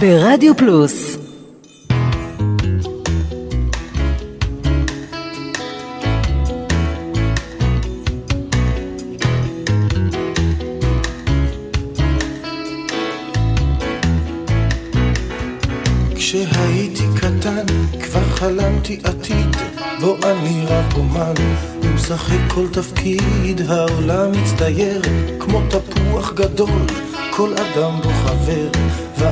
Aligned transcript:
ברדיו 0.00 0.56
פלוס. 0.56 1.16
כשהייתי 16.14 17.04
קטן 17.16 17.66
כבר 18.02 18.20
חלמתי 18.22 19.00
עתיד 19.04 19.56
בו 20.00 20.16
אני 20.24 20.64
רק 20.66 20.94
אומן. 20.96 21.34
ומשחק 21.82 22.52
כל 22.54 22.66
תפקיד 22.72 23.60
העולם 23.68 24.32
מצטייר 24.32 25.02
כמו 25.40 25.62
תפוח 25.70 26.32
גדול 26.32 26.86
כל 27.30 27.52
אדם 27.52 28.00
בו 28.02 28.10
חבר 28.10 28.68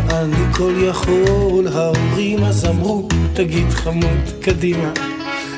ואני 0.06 0.54
כל 0.56 0.74
יכול 0.78 1.68
ההורים 1.74 2.44
אז 2.44 2.64
אמרו 2.64 3.08
תגיד 3.34 3.70
חמוד 3.70 4.32
קדימה 4.40 4.92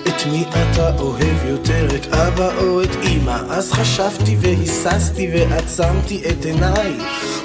את 0.09 0.27
מי 0.27 0.45
אתה 0.51 0.97
אוהב 0.99 1.45
יותר, 1.49 1.89
את 1.97 2.07
אבא 2.07 2.59
או 2.59 2.83
את 2.83 2.97
אמא? 3.09 3.39
אז 3.49 3.73
חשבתי 3.73 4.37
והיססתי 4.41 5.31
ועצמתי 5.33 6.23
את 6.31 6.45
עיניי 6.45 6.93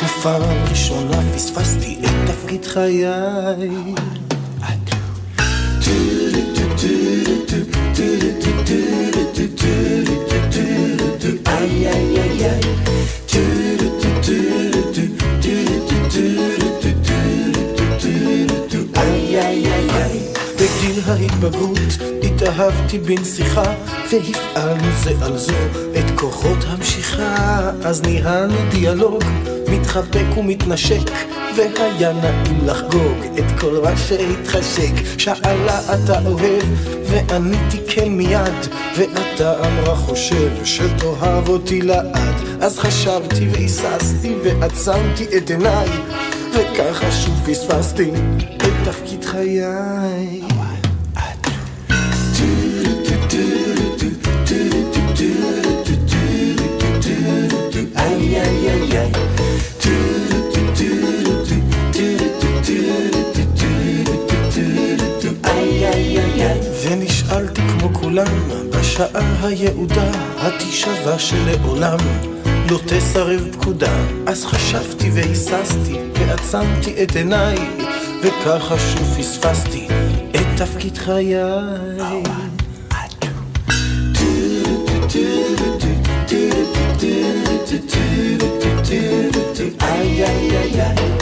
ופעם 0.05 0.63
ראשונה 0.69 1.21
פספסתי 1.35 1.97
את 2.03 2.29
תפקיד 2.29 2.65
חיי 2.65 3.05
ההתבגרות 21.45 22.17
התאהבתי 22.23 22.99
בנסיכה 22.99 23.73
והפעלנו 24.11 24.91
זה 25.03 25.11
על 25.21 25.37
זו 25.37 25.53
את 25.99 26.19
כוחות 26.19 26.57
המשיכה. 26.67 27.71
אז 27.83 28.01
ניהלנו 28.01 28.55
דיאלוג 28.71 29.23
מתחבק 29.67 30.37
ומתנשק 30.37 31.11
והיה 31.57 32.13
נעים 32.13 32.65
לחגוג 32.65 33.17
את 33.39 33.59
כל 33.59 33.79
מה 33.83 33.97
שהתחשק. 33.97 34.91
שאלה 35.17 35.79
אתה 35.79 36.19
אוהב? 36.25 36.63
ועניתי 37.09 37.79
כן 37.87 38.09
מיד. 38.09 38.65
ואתה 38.97 39.67
אמרה 39.67 39.95
חושב 39.95 40.65
שתאהב 40.65 41.49
אותי 41.49 41.81
לעד. 41.81 42.35
אז 42.61 42.79
חשבתי 42.79 43.47
והיססתי 43.49 44.35
ועצמתי 44.43 45.25
את 45.37 45.49
עיניי 45.49 45.89
וככה 46.55 47.11
שוב 47.11 47.33
פספסתי 47.45 48.11
את 48.57 48.87
תפקיד 48.87 49.25
חיי 49.25 50.34
ונשאלתי 66.83 67.61
כמו 67.61 67.93
כולם 67.93 68.49
בשעה 68.69 69.45
היעודה 69.47 70.11
התשאבה 70.37 71.19
שלעולם 71.19 71.97
לא 72.71 72.79
תסרב 72.85 73.47
פקודה 73.51 73.93
אז 74.27 74.45
חשבתי 74.45 75.09
והיססתי 75.13 75.95
ועצמתי 76.19 77.03
את 77.03 77.15
עיניי 77.15 77.57
וככה 78.23 78.75
שוב 78.79 79.17
פספסתי 79.17 79.87
את 80.31 80.61
תפקיד 80.61 80.97
חיי 80.97 81.35
איי 89.95 90.23
איי 90.23 90.57
איי 90.57 90.81
איי 90.81 91.15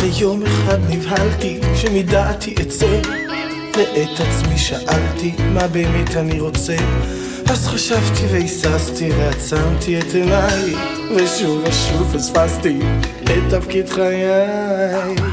ויום 0.00 0.42
אחד 0.42 0.78
נבהלתי 0.88 1.60
שמדעתי 1.74 2.54
אצא 2.60 3.00
ואת 3.76 4.20
עצמי 4.20 4.58
שאלתי 4.58 5.32
מה 5.54 5.68
באמת 5.68 6.16
אני 6.16 6.40
רוצה? 6.40 6.76
אז 7.50 7.66
חשבתי 7.66 8.26
והיססתי 8.32 9.10
ועצמתי 9.12 9.98
את 9.98 10.14
עיניי 10.14 10.74
ושוב 11.16 11.64
ושוב 11.68 12.16
פספסתי 12.16 12.78
את 13.24 13.54
תפקיד 13.54 13.88
חיי 13.88 15.23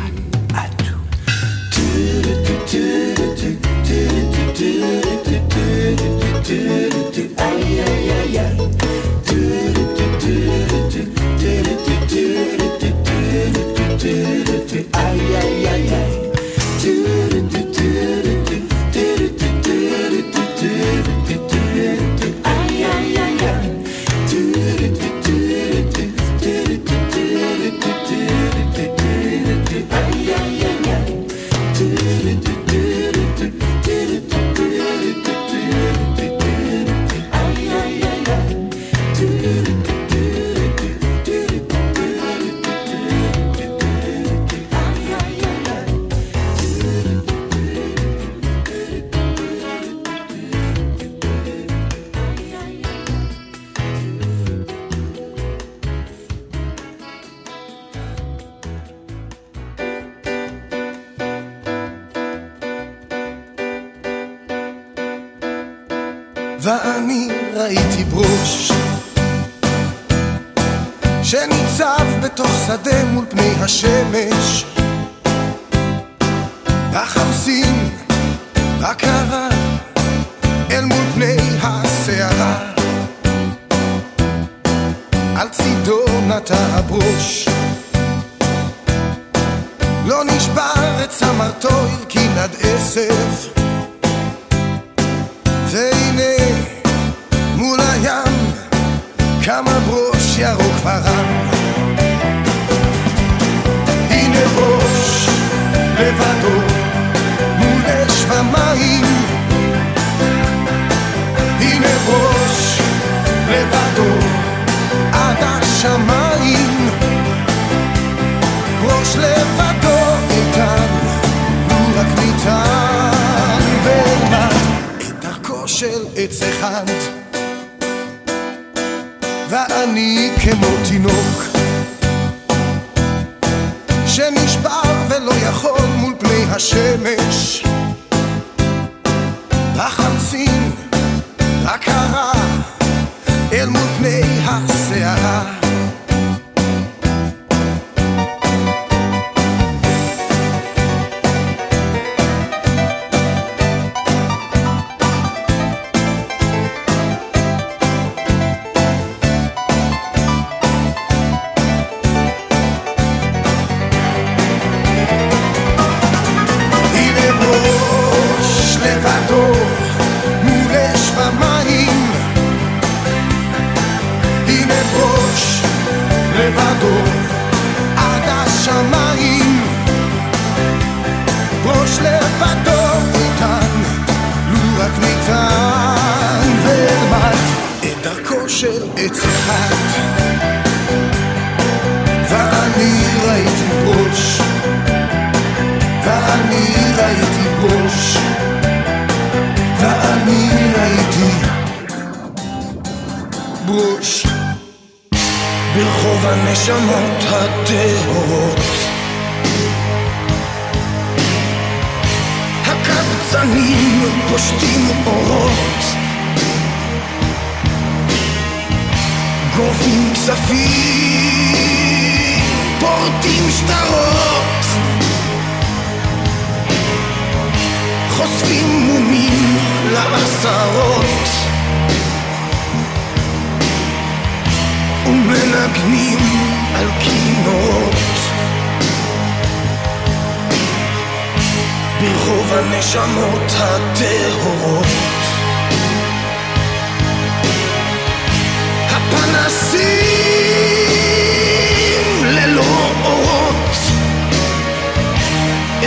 na 73.61 73.67
siebie 73.67 74.29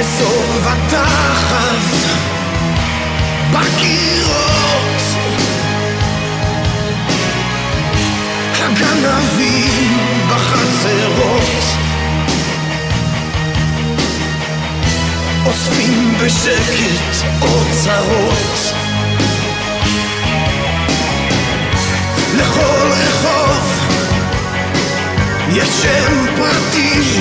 אזור 0.01 0.45
ותחת 0.63 1.95
בקירות. 3.53 5.03
הגנבים 8.63 9.99
בחצרות. 10.29 11.65
אוספים 15.47 16.15
בשקט 16.25 17.27
אוצרות. 17.43 18.75
לכל 22.37 22.91
רחוב 22.91 23.81
יש 25.51 25.69
שם 25.69 26.27
פרטי 26.37 27.21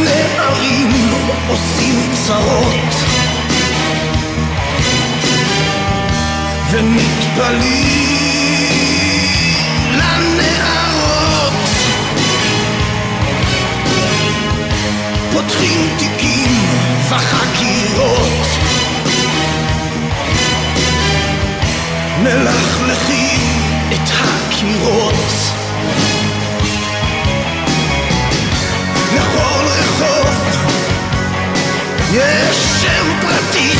הנערים 0.00 0.90
עושים 1.48 2.12
צרות. 2.26 2.94
ומתפלאים 6.70 8.00
לנערות. 9.92 11.68
פותחים 15.32 15.88
תיקים 15.98 16.52
וחקירות. 17.08 18.46
מלכלכים 22.22 23.40
את 23.92 24.10
הקירות 24.10 25.50
לכל 29.30 29.64
רחוב 29.66 30.28
יש 32.12 32.56
שם 32.82 33.06
פרטי 33.20 33.72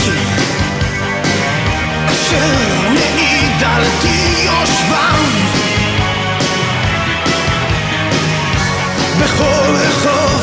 אשר 2.06 2.90
מעיד 2.92 3.62
על 3.64 3.82
יושבם 4.44 5.24
בכל 9.20 9.74
רחוב 9.74 10.42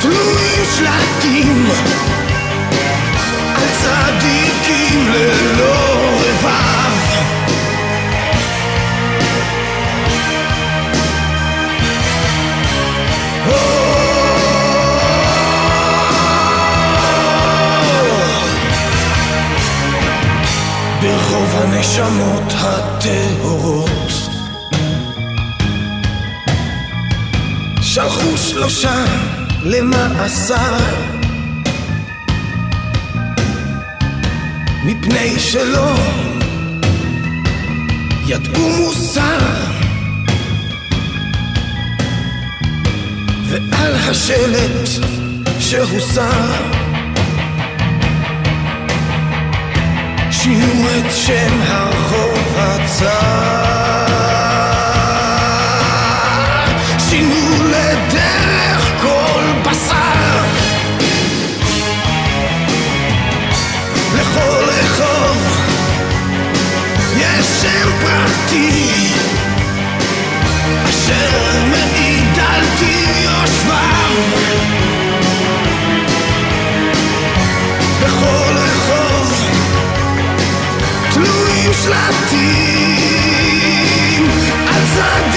תלויים 0.00 0.64
שלטים 0.76 1.66
על 3.56 3.68
צדיקים 3.82 5.12
ללא 5.12 5.96
רבב 6.20 6.87
הנשמות 21.88 22.52
הטהורות 22.52 23.90
שלחו 27.82 28.36
שלושה 28.36 29.04
למאסר. 29.62 30.76
מפני 34.84 35.38
שלא 35.38 35.94
ידעו 38.26 38.68
מוסר. 38.68 39.38
ועל 43.50 43.94
השלט 43.94 44.88
שהוסר 45.60 46.77
שינו 50.48 50.88
את 50.98 51.12
שם 51.12 51.60
הרחוב 51.66 52.56
הצר. 52.56 53.08
שינו 56.98 57.64
לדרך 57.64 58.92
כל 59.02 59.42
בשר. 59.62 60.44
לכל 64.14 64.64
רחוב 64.64 65.36
יש 67.16 67.46
שם 67.46 67.90
פרטי. 68.00 69.12
אשר 70.84 71.30
מעיד 71.70 72.38
על 72.38 72.64
טיב 72.78 73.08
תלויים 81.82 82.18
שלטים 82.28 82.98
על 84.66 84.82
צדיקים 84.94 85.27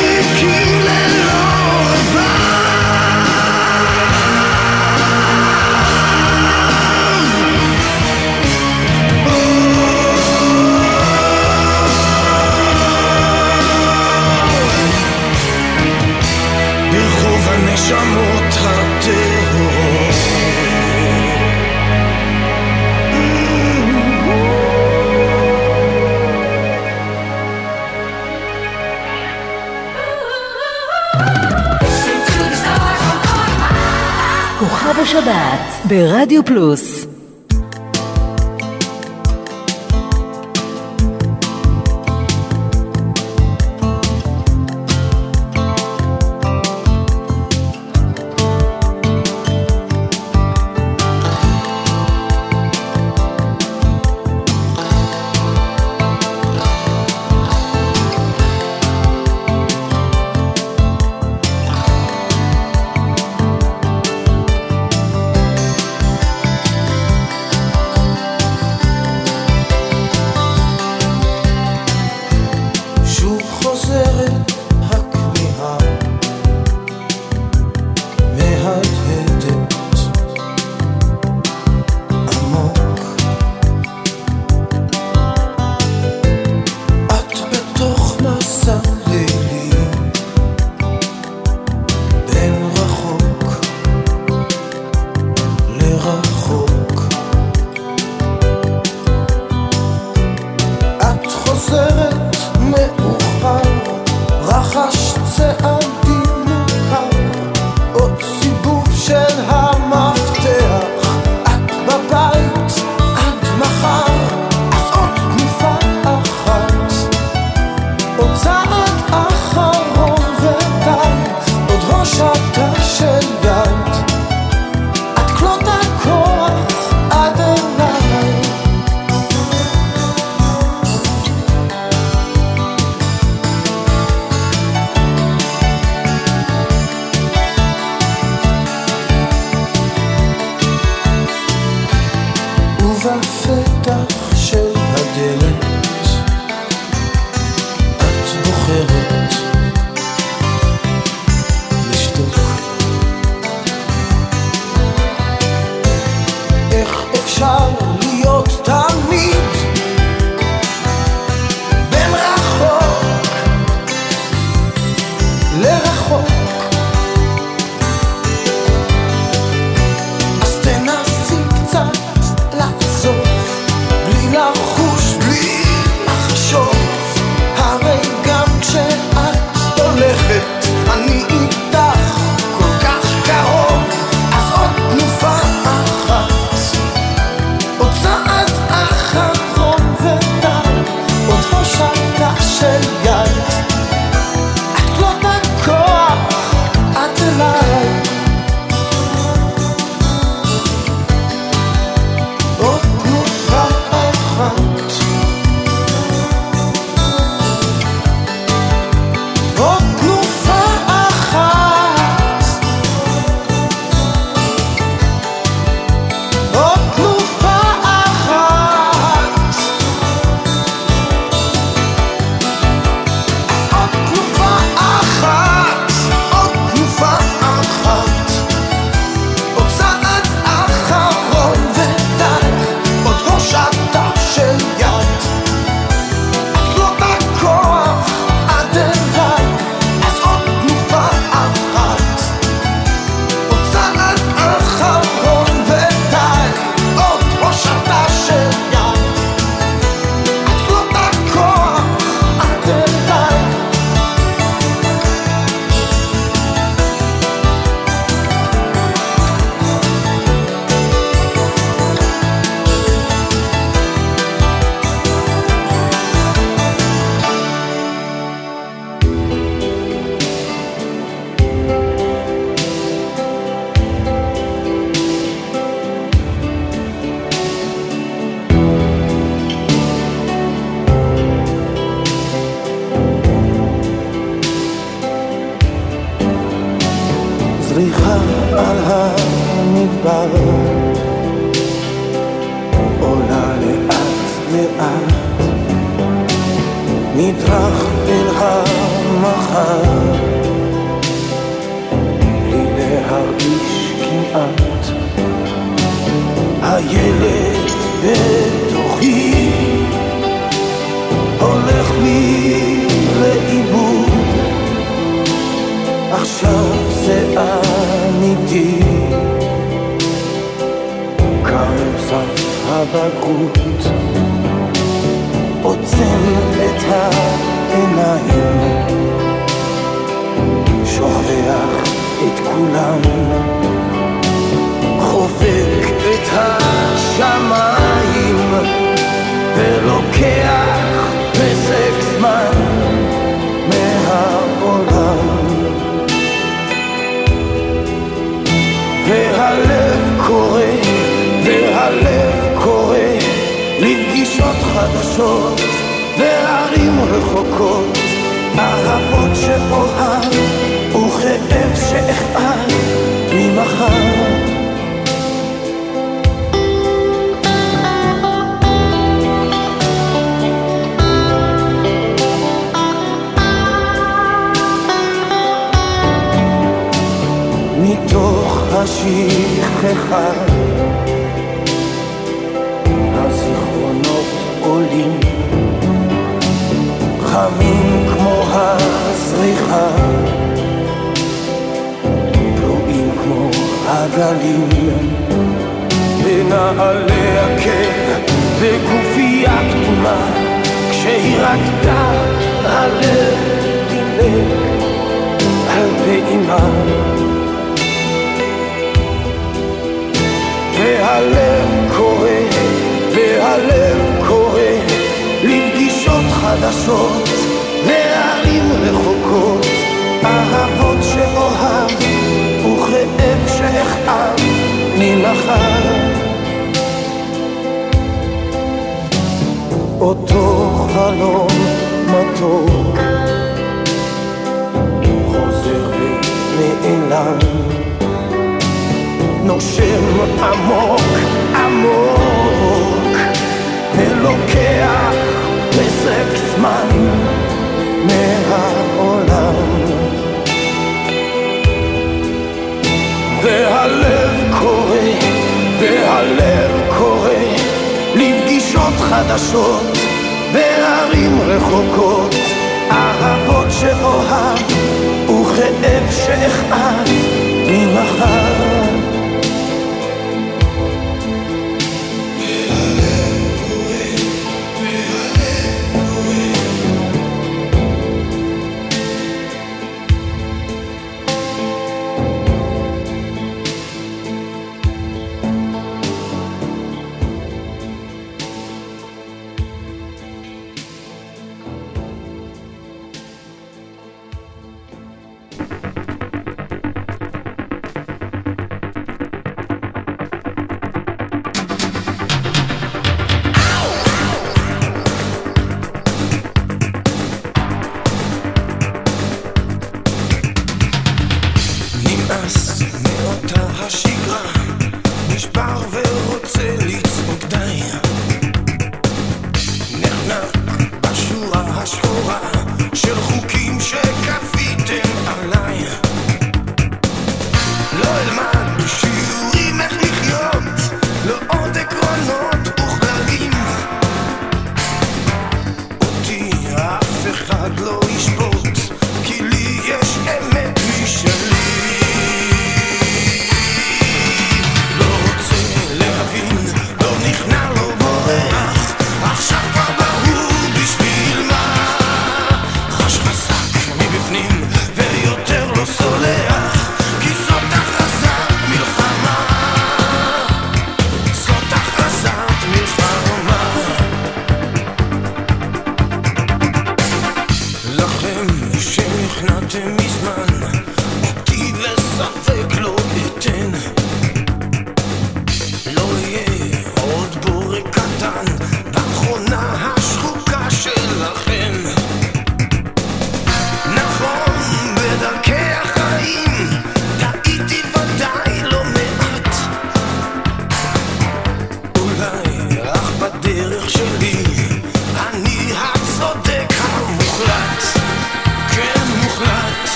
השבת 35.11 35.85
ברדיו 35.87 36.45
פלוס 36.45 37.05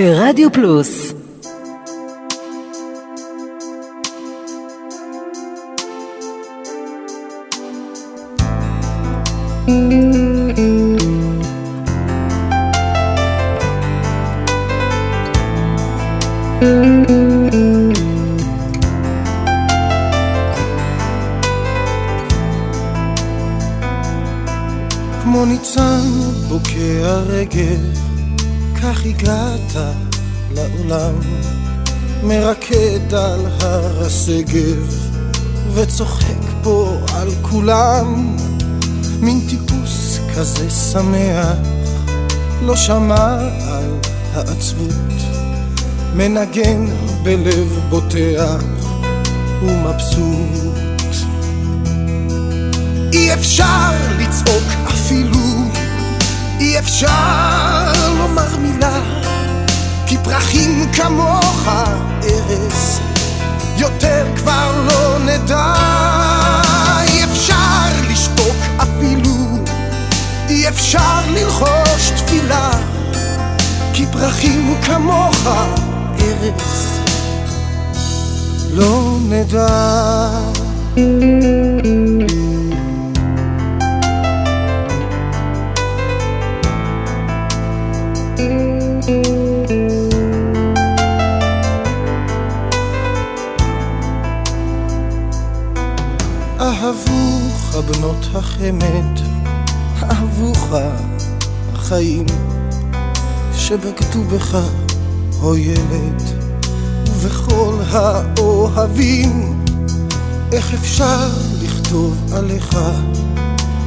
ברדיו 0.00 0.52
פלוס. 0.52 1.12
כמו 25.22 25.44
ניצן 25.44 26.00
בוקע 26.48 27.18
רגל 27.26 28.09
כך 28.82 29.06
הגעת 29.06 29.72
לעולם, 30.54 31.14
מרקד 32.22 33.14
על 33.14 33.46
הר 33.60 34.06
השגב, 34.06 35.08
וצוחק 35.74 36.42
פה 36.62 36.96
על 37.14 37.28
כולם, 37.42 38.36
מין 39.20 39.40
טיפוס 39.48 40.18
כזה 40.36 40.70
שמח, 40.70 41.56
לא 42.62 42.76
שמע 42.76 43.38
על 43.68 43.98
העצבות, 44.34 45.20
מנגן 46.14 46.86
בלב 47.22 47.80
בוטח 47.88 48.62
ומבסוט. 49.62 51.14
אי 53.12 53.34
אפשר 53.34 53.90
לצעוק 54.18 54.64
אפילו 54.86 55.39
אי 56.60 56.78
אפשר 56.78 57.92
לומר 58.18 58.56
מילה, 58.56 59.00
כי 60.06 60.16
פרחים 60.24 60.92
כמוך 60.92 61.68
ארז, 62.22 63.00
יותר 63.76 64.26
כבר 64.36 64.86
לא 64.88 65.18
נדע. 65.18 65.74
אי 67.08 67.24
אפשר 67.24 68.10
לשתוק 68.10 68.56
אפילו, 68.76 69.58
אי 70.48 70.68
אפשר 70.68 71.20
ללחוש 71.28 72.10
תפילה, 72.16 72.70
כי 73.92 74.06
פרחים 74.12 74.74
כמוך 74.82 75.46
ארז, 76.20 77.00
לא 78.72 79.16
נדע. 79.28 80.00
בנות 97.80 98.26
החמד, 98.34 99.20
אהבוך 100.02 100.68
החיים 101.74 102.26
שבגדו 103.56 104.22
בך, 104.24 104.58
או 105.42 105.56
ילד, 105.56 106.22
ובכל 107.06 107.74
האוהבים, 107.90 109.64
איך 110.52 110.74
אפשר 110.74 111.28
לכתוב 111.62 112.34
עליך, 112.34 112.78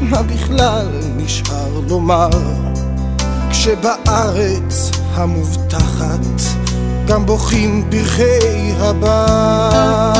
מה 0.01 0.21
בכלל 0.21 0.87
נשאר 1.17 1.79
לומר, 1.89 2.29
כשבארץ 3.49 4.91
המובטחת 5.13 6.25
גם 7.07 7.25
בוכים 7.25 7.87
פרחי 7.89 8.73
הבר. 8.79 10.13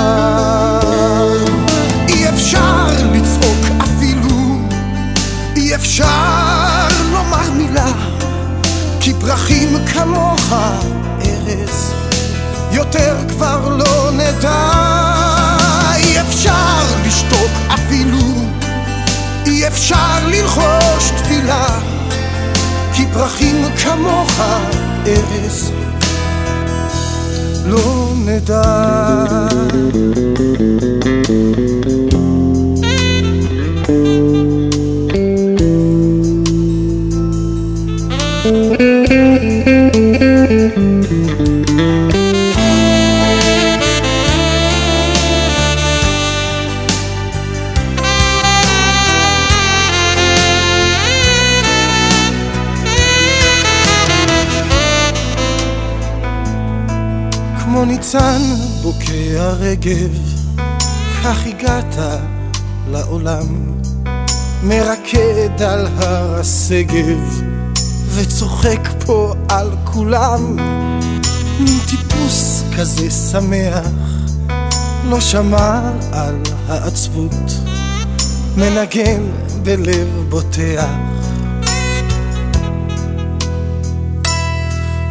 אפשר 5.76 6.88
לומר 7.12 7.52
מילה, 7.52 7.92
כי 9.00 9.14
פרחים 9.14 9.86
כמוך 9.94 10.54
ארז, 11.22 11.94
יותר 12.72 13.16
כבר 13.30 13.70
לא 13.78 14.12
נדע. 14.12 14.72
אי 15.96 16.22
אפשר 16.22 16.84
לשתוק 17.06 17.52
אפילו, 17.74 18.20
אי 19.46 19.68
אפשר 19.68 20.28
ללחוש 20.28 21.12
תפילה, 21.18 21.68
כי 22.94 23.06
פרחים 23.14 23.66
כמוך 23.84 24.40
ארז, 25.08 25.72
לא 27.66 28.14
נדע. 28.26 28.64
יגב, 59.86 60.18
כך 61.24 61.46
הגעת 61.46 61.96
לעולם, 62.92 63.46
מרקד 64.64 65.62
על 65.62 65.88
הר 65.98 66.40
השגב, 66.40 67.42
וצוחק 68.16 68.90
פה 69.06 69.34
על 69.50 69.72
כולם, 69.84 70.56
מין 71.60 71.80
טיפוס 71.90 72.64
כזה 72.78 73.12
שמח, 73.12 73.88
לא 75.10 75.20
שמע 75.20 75.82
על 76.12 76.42
העצבות, 76.68 77.52
מנגן 78.58 79.22
בלב 79.64 80.08
בוטח. 80.30 80.88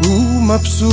הוא 0.04 0.42
מבסוט 0.42 0.92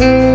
Mm. 0.00 0.29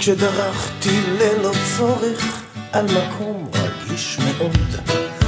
כשדרכתי 0.00 1.00
ללא 1.18 1.52
צורך 1.76 2.42
על 2.72 2.86
מקום 2.86 3.50
רגיש 3.54 4.18
מאוד. 4.18 4.76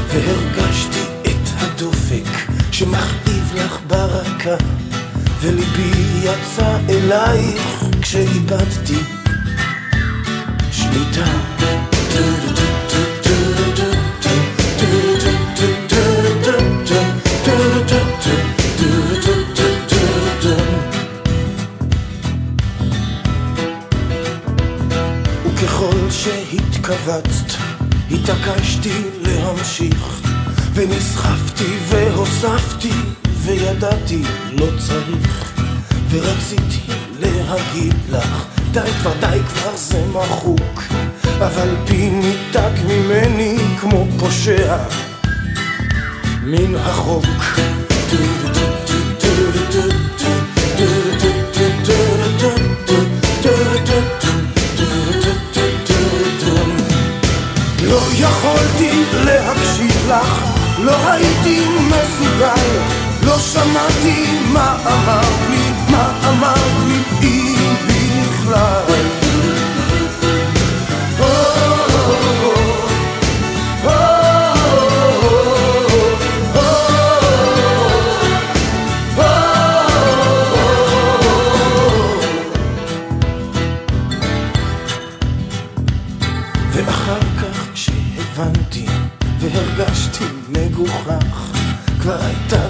והרגשתי 0.07 1.03
את 1.22 1.48
הדופק 1.59 2.53
שמכאיב 2.72 3.55
לך 3.57 3.78
ברקה 3.86 4.57
וליבי 5.40 5.92
יצא 6.22 6.78
אלייך 6.88 7.84
כשאיבדתי 8.03 8.98
שליטה 10.72 11.24
התכווצת, 27.03 27.59
התעקשתי 28.11 29.03
להמשיך, 29.22 30.20
ונסחפתי 30.74 31.78
והוספתי, 31.88 32.92
וידעתי 33.24 34.22
לא 34.53 34.66
צריך, 34.78 35.53
ורציתי 36.11 36.92
להגיד 37.20 37.94
לך, 38.11 38.46
די 38.72 38.90
כבר 39.00 39.12
די 39.20 39.38
כבר 39.48 39.76
זה 39.76 40.05
מחוק, 40.12 40.82
אבל 41.38 41.68
פי 41.86 42.11
ניתק 42.11 42.72
ממני 42.88 43.59
כמו 43.80 44.07
פושע 44.18 44.76
מן 46.42 46.74
החוק. 46.76 47.26
לא 60.82 61.10
הייתי 61.10 61.60
מסוגל, 61.78 62.78
לא 63.22 63.38
שמעתי 63.38 64.38
מה 64.52 64.76
אמרת 64.86 65.50
לי, 65.50 65.70
מה 65.90 66.12
אמרת 66.28 66.86
לי, 66.86 67.02
אם 67.22 67.74
בכלל. 67.86 68.91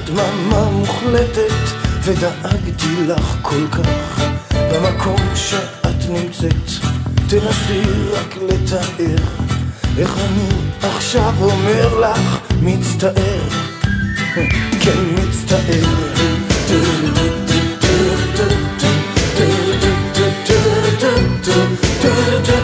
דממה 0.07 0.71
מוחלטת 0.71 1.53
ודאגתי 2.03 3.07
לך 3.07 3.37
כל 3.43 3.67
כך. 3.71 4.23
במקום 4.55 5.21
שאת 5.35 6.09
נמצאת 6.09 6.71
תנסי 7.29 7.83
רק 8.13 8.37
לתאר 8.37 9.25
איך 9.99 10.19
אני 10.19 10.49
עכשיו 10.83 11.33
אומר 11.41 12.01
לך 12.01 12.39
מצטער. 12.63 13.49
כן 14.81 15.05
מצטער. 15.15 16.13
בשביל 22.03 22.62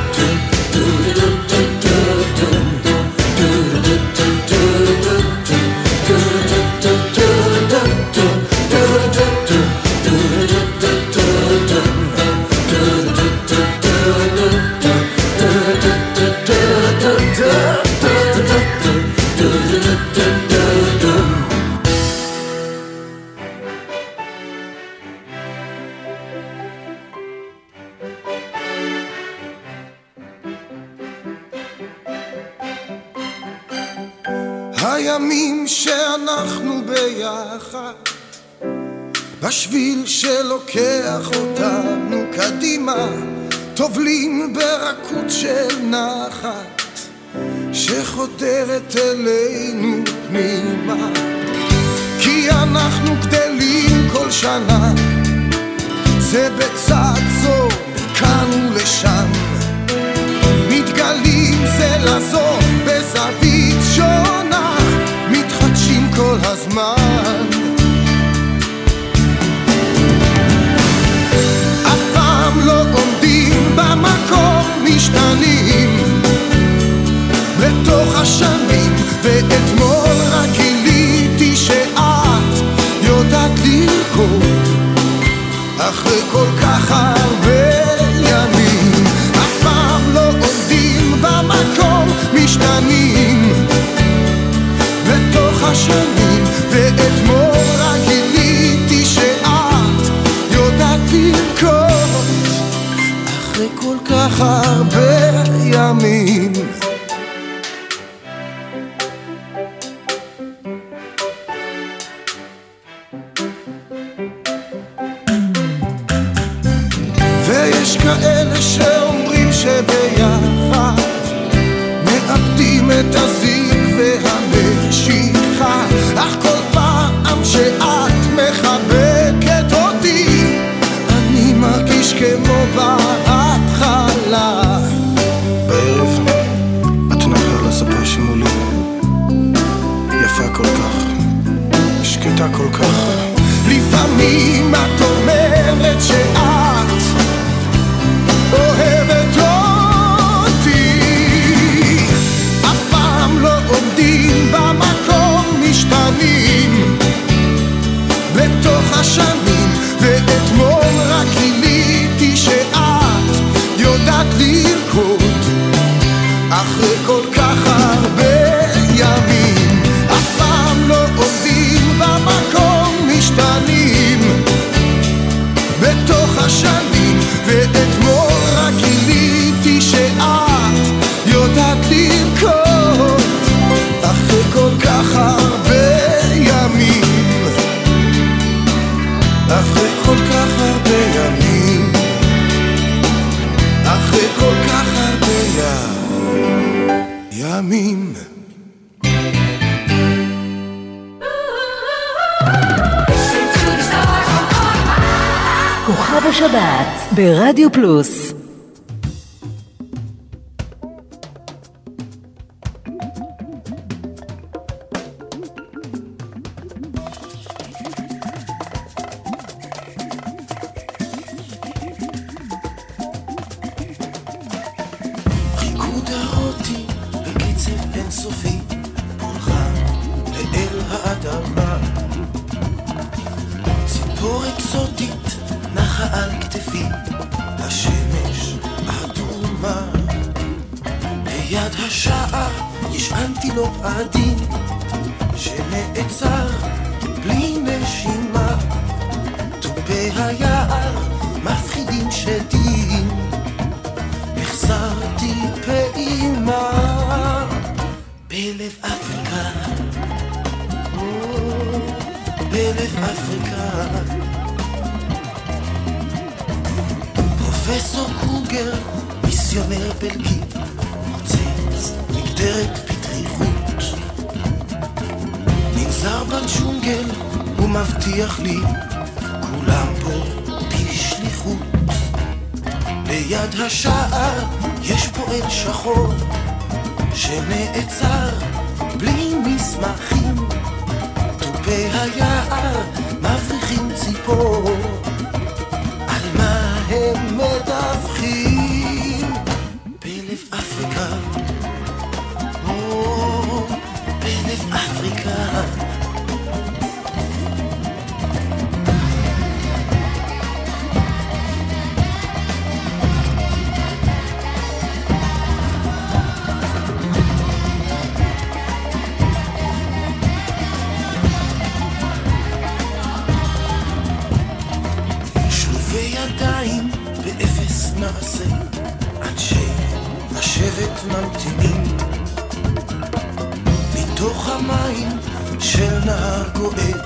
נהר 336.09 336.49
גועד, 336.55 337.01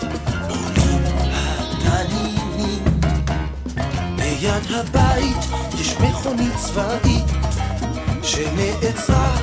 עולים 0.48 1.02
התנינים. 1.32 2.84
ליד 4.16 4.66
הבית 4.70 5.36
יש 5.80 5.96
מכונית 6.00 6.52
צבאית 6.56 7.24
שנעצרה 8.22 9.36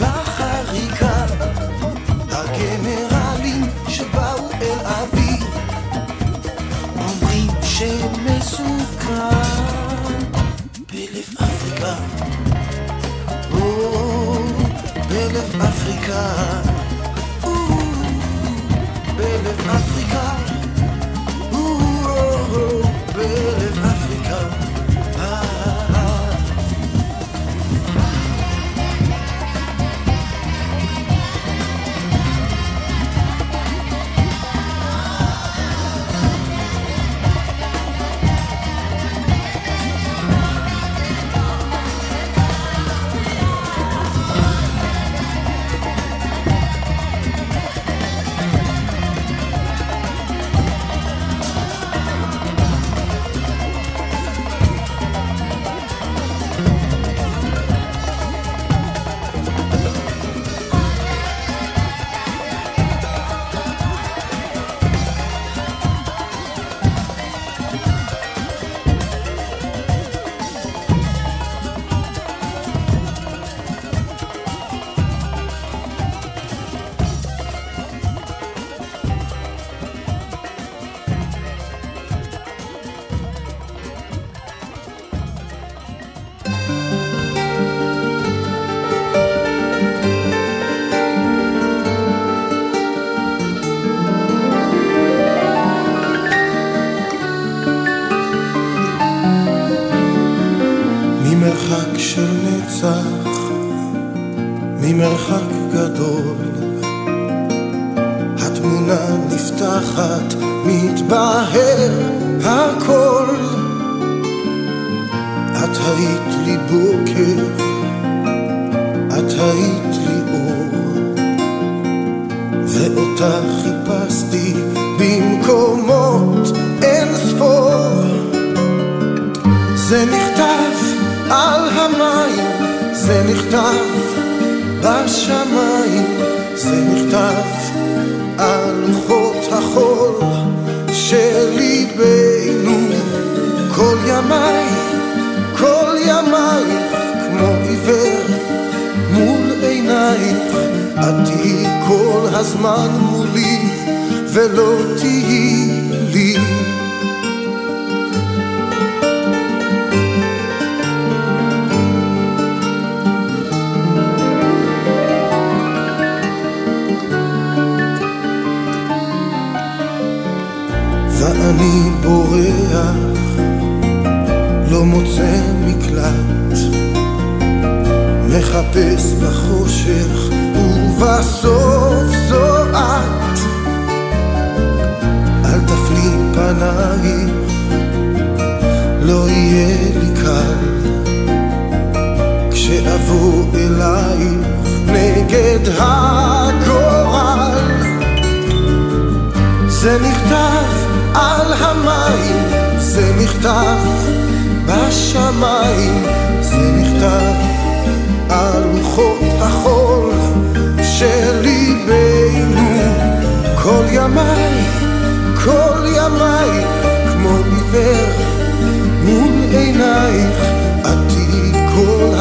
בחריקה. 0.00 1.26
הגנרלים 2.30 3.64
שבאו 3.88 4.50
אל 4.62 4.78
אבי 4.84 5.36
אומרים 6.96 7.50
שמסוכן 7.62 9.14
בלב 10.92 11.34
אפריקה. 11.40 11.94
או, 13.52 14.38
בלב 15.08 15.62
אפריקה. 15.62 16.47
Africa, 19.66 20.22
ooh, 21.54 21.78
oh, 22.06 22.48
oh, 22.52 22.94
oh, 23.16 23.82
oh. 23.84 23.87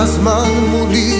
הזמן 0.07 0.51
מולי, 0.71 1.16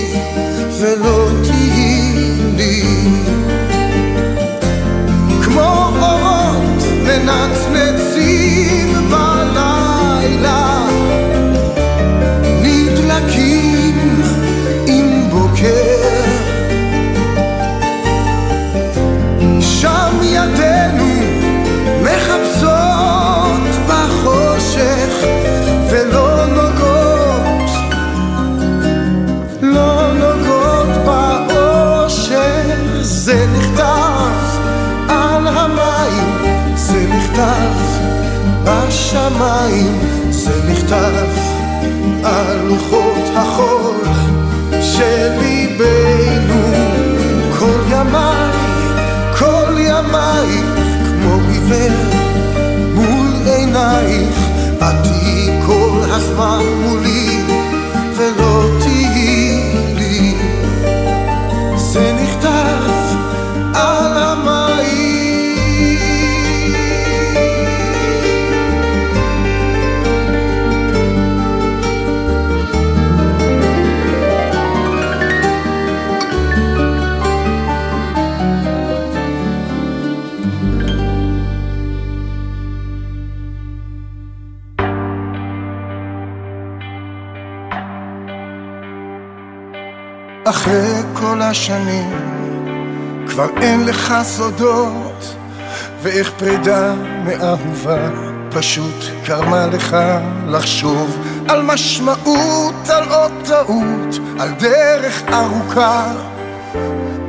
לוחות 42.68 43.30
החול 43.36 43.96
של 44.82 45.32
ליבנו. 45.40 46.62
כל 47.60 47.80
ימיי, 47.90 48.52
כל 49.40 49.74
ימיי, 49.78 50.62
כמו 51.06 51.40
עיוור 51.52 51.96
מול 52.96 53.28
עינייך, 53.46 54.38
את 54.78 55.08
כל 55.66 56.00
הזמן 56.12 56.64
מולי, 56.84 57.37
השנים. 91.50 92.12
כבר 93.28 93.48
אין 93.62 93.86
לך 93.86 94.14
סודות 94.24 95.36
ואיך 96.02 96.32
פרידה 96.38 96.94
מאהובה 97.26 98.10
פשוט 98.50 99.06
גרמה 99.26 99.66
לך 99.68 99.98
לחשוב 100.48 101.18
על 101.48 101.62
משמעות, 101.62 102.90
על 102.90 103.10
עוד 103.10 103.32
טעות, 103.46 104.20
על 104.40 104.50
דרך 104.60 105.24
ארוכה. 105.34 106.14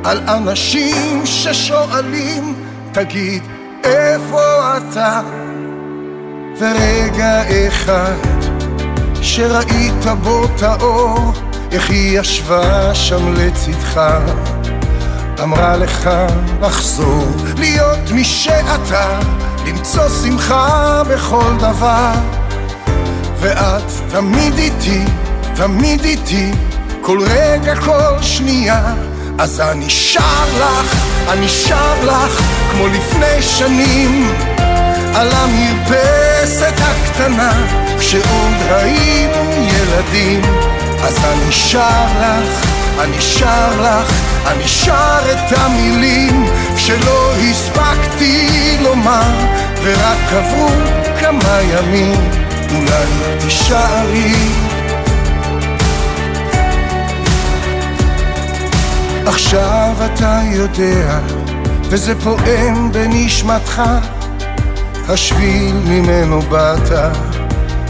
על 0.03 0.29
אנשים 0.29 1.25
ששואלים 1.25 2.55
תגיד 2.91 3.43
איפה 3.83 4.77
אתה? 4.77 5.21
ורגע 6.59 7.41
אחד 7.67 8.15
שראית 9.21 10.05
בו 10.23 10.45
את 10.45 10.63
האור 10.63 11.48
איך 11.71 11.89
היא 11.89 12.19
ישבה 12.19 12.95
שם 12.95 13.33
לצדך 13.33 14.01
אמרה 15.43 15.77
לך 15.77 16.09
לחזור 16.61 17.27
להיות 17.57 18.11
מי 18.11 18.23
שאתה 18.23 19.19
למצוא 19.67 20.09
שמחה 20.23 21.01
בכל 21.09 21.57
דבר. 21.59 22.11
ואת 23.39 23.91
תמיד 24.09 24.57
איתי, 24.57 25.03
תמיד 25.55 26.03
איתי 26.03 26.51
כל 27.01 27.19
רגע, 27.21 27.75
כל 27.75 28.21
שנייה. 28.21 28.93
אז 29.37 29.59
אני 29.59 29.89
שר 29.89 30.45
לך, 30.59 30.95
אני 31.29 31.47
שר 31.49 32.03
לך 32.03 32.41
כמו 32.71 32.87
לפני 32.87 33.41
שנים. 33.41 34.33
על 35.15 35.27
המרפסת 35.31 36.73
הקטנה 36.77 37.51
כשעוד 37.99 38.55
היינו 38.69 39.51
ילדים 39.51 40.41
אז 41.03 41.17
אני 41.23 41.51
שר 41.51 42.05
לך, 42.21 42.65
אני 42.99 43.21
שר 43.21 43.81
לך, 43.81 44.13
אני 44.47 44.67
שר 44.67 45.19
את 45.31 45.57
המילים 45.57 46.45
שלא 46.77 47.33
הספקתי 47.33 48.77
לומר 48.81 49.31
ורק 49.83 50.33
עברו 50.33 50.69
כמה 51.19 51.59
ימים 51.61 52.31
אולי 52.75 53.37
תישארי. 53.39 54.33
עכשיו 59.25 59.93
אתה 60.05 60.41
יודע 60.51 61.19
וזה 61.89 62.13
פועם 62.23 62.91
בנשמתך 62.91 63.81
השביל 65.09 65.75
ממנו 65.85 66.41
באת 66.41 66.91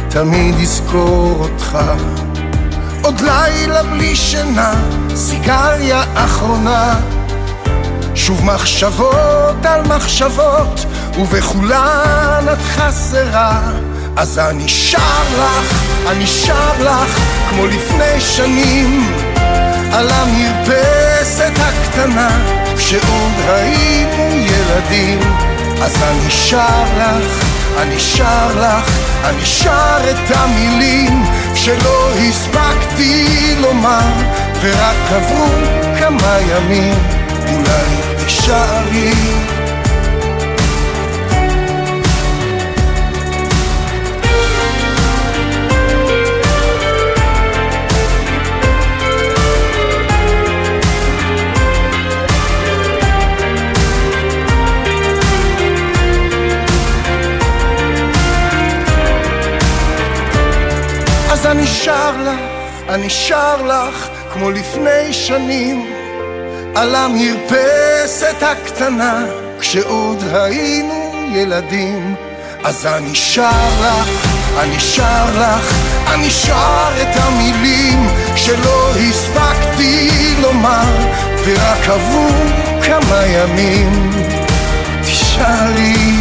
תמיד 0.10 0.60
יזכור 0.60 1.36
אותך 1.40 1.78
עוד 3.10 3.22
לילה 3.22 3.84
בלי 3.84 4.16
שינה, 4.16 4.74
סיגריה 5.16 6.04
אחרונה 6.16 7.00
שוב 8.16 8.46
מחשבות 8.46 9.66
על 9.66 9.82
מחשבות, 9.88 10.86
ובכולן 11.20 12.46
את 12.54 12.58
חסרה. 12.62 13.62
אז 14.16 14.40
אני 14.40 14.70
שר 14.70 15.24
לך, 15.38 15.84
אני 16.08 16.28
שר 16.28 16.84
לך, 16.84 17.20
כמו 17.50 17.66
לפני 17.68 18.22
שנים, 18.22 19.14
על 19.94 20.10
המרפסת 20.10 21.54
הקטנה, 21.56 22.30
כשעוד 22.78 23.34
היינו 23.48 24.36
ילדים. 24.36 25.20
אז 25.82 25.96
אני 26.04 26.32
שר 26.32 26.84
לך, 26.98 27.46
אני 27.82 28.00
שר 28.00 28.48
לך, 28.60 28.90
אני 29.26 29.46
שר 29.46 29.98
את 30.12 30.36
המילים 30.36 31.24
שלא 31.64 32.12
הספקתי 32.12 33.56
לומר, 33.62 34.12
ורק 34.62 35.12
עברו 35.12 35.48
כמה 36.00 36.38
ימים, 36.42 36.96
אולי 37.48 38.16
תישארי. 38.24 39.59
שר 61.90 62.18
לך, 62.22 62.40
אני 62.90 63.10
שר 63.10 63.66
לך, 63.66 64.08
כמו 64.34 64.52
לפני 64.52 65.14
שנים, 65.14 65.86
על 66.76 66.96
המרפסת 66.96 68.36
הקטנה, 68.42 69.26
כשעוד 69.60 70.24
היינו 70.34 71.14
ילדים. 71.34 72.16
אז 72.64 72.86
אני 72.86 73.16
שר 73.16 73.68
לך, 73.82 74.28
אני 74.60 74.80
שר 74.80 75.26
לך, 75.40 75.74
אני 76.14 76.30
שר 76.30 76.92
את 77.02 77.16
המילים 77.16 78.08
שלא 78.36 78.92
הספקתי 78.92 80.10
לומר, 80.42 81.08
ורק 81.46 81.90
עברו 81.90 82.30
כמה 82.84 83.26
ימים. 83.26 84.12
תשאלי 85.02 86.19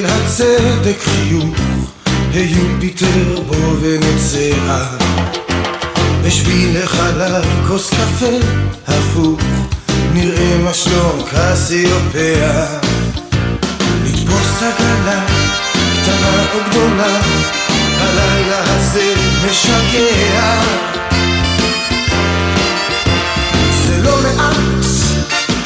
אל 0.00 0.06
הצדק 0.06 0.96
חיוך, 1.00 1.56
היופיטר 2.32 3.42
בו 3.46 3.76
ונוצרה. 3.80 4.86
בשביל 6.24 6.76
החלב 6.82 7.44
כוס 7.68 7.90
קפה 7.90 8.36
הפוך, 8.88 9.40
נראה 10.12 10.58
מה 10.64 10.74
שלום 10.74 11.22
קסיופיה. 11.30 12.66
נתפוס 14.04 14.62
עגלה, 14.62 15.26
קטנה 16.02 16.44
או 16.54 16.58
גדולה, 16.70 17.20
הלילה 18.00 18.58
הזה 18.58 19.14
משגע. 19.46 20.60
זה 23.86 24.02
לא 24.02 24.16
מעט 24.22 24.84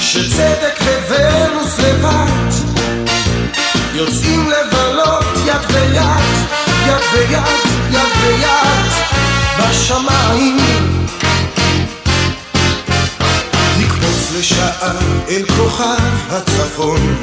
שצדק 0.01 0.81
וונוס 1.09 1.79
לבד 1.79 2.34
יוצאים 3.95 4.51
לבלות 4.51 5.25
יד 5.47 5.73
ביד, 5.73 6.03
יד 6.87 7.03
ביד, 7.13 7.43
יד 7.91 8.13
ביד 8.23 8.93
בשמיים. 9.59 10.57
נקפוץ 13.79 14.33
לשעה 14.39 14.91
אל 15.29 15.43
כוכב 15.57 16.31
הצפון 16.31 17.17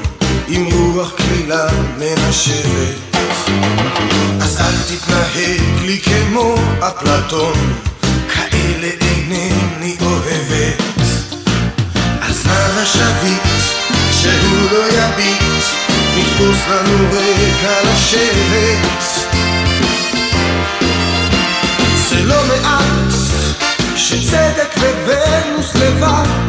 עם 0.48 0.66
רוח 0.66 1.12
קלילה 1.18 1.68
מנשבת. 1.98 3.18
אז 4.42 4.62
אל 4.62 4.76
תתנהג 4.88 5.86
לי 5.86 6.00
כמו 6.02 6.56
אפלטון 6.80 7.74
כאלה 8.34 8.90
אינני 9.02 9.96
אוהבת. 10.02 10.82
אז 12.22 12.46
נא 12.46 12.82
השביט 12.82 13.42
שהוא 14.12 14.72
לא 14.72 14.86
יביט 14.88 15.71
נתפוס 16.42 16.68
לנו 16.68 17.08
רגע 17.12 17.82
לשבת 17.84 19.28
זה 21.96 22.24
לא 22.24 22.36
מעט 22.48 23.14
שצדק 23.96 24.76
וונוס 24.78 25.76
לבד. 25.76 26.48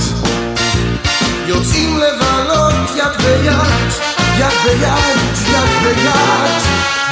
יוצאים 1.46 1.98
לבלות 1.98 2.96
יד 2.96 3.22
ביד, 3.24 3.92
יד 4.38 4.52
ביד, 4.64 5.48
יד 5.48 5.82
ביד 5.82 6.62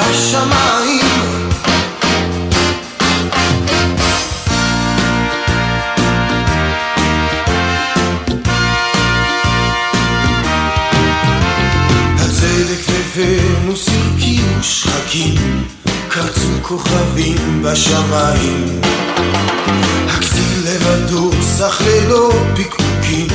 בשמיים 0.00 1.48
ונוס 13.20 13.88
הרקיעו 13.88 14.62
שחקים, 14.62 15.64
קרצו 16.08 16.48
כוכבים 16.62 17.62
בשמיים. 17.62 18.80
הכסיל 20.08 20.64
לבדו 20.64 21.30
סך 21.42 21.82
ללא 21.86 22.32
פיקפוקים, 22.54 23.26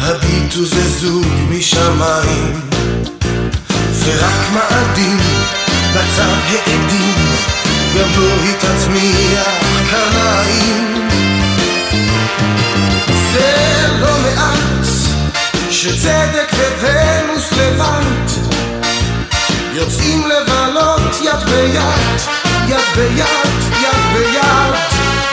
הביטו 0.00 0.64
זה 0.64 0.88
זוג 0.88 1.26
משמיים. 1.50 2.60
ורק 4.04 4.50
מאדים 4.52 5.18
בצד 5.92 6.36
העדים, 6.48 7.14
גם 7.96 8.08
לא 8.16 8.34
התעצמיח 8.44 9.48
קנאים. 9.90 11.08
זה 13.32 13.86
לא 14.00 14.18
מעט 14.22 14.86
שצדק 15.70 16.52
וונוס 16.80 17.52
לבד 17.52 18.03
יוצאים 19.84 20.26
לבלות 20.26 21.00
יד 21.22 21.44
ביד, 21.50 22.20
יד 22.68 22.96
ביד, 22.96 23.26
יד 23.82 24.14
ביד, 24.14 24.74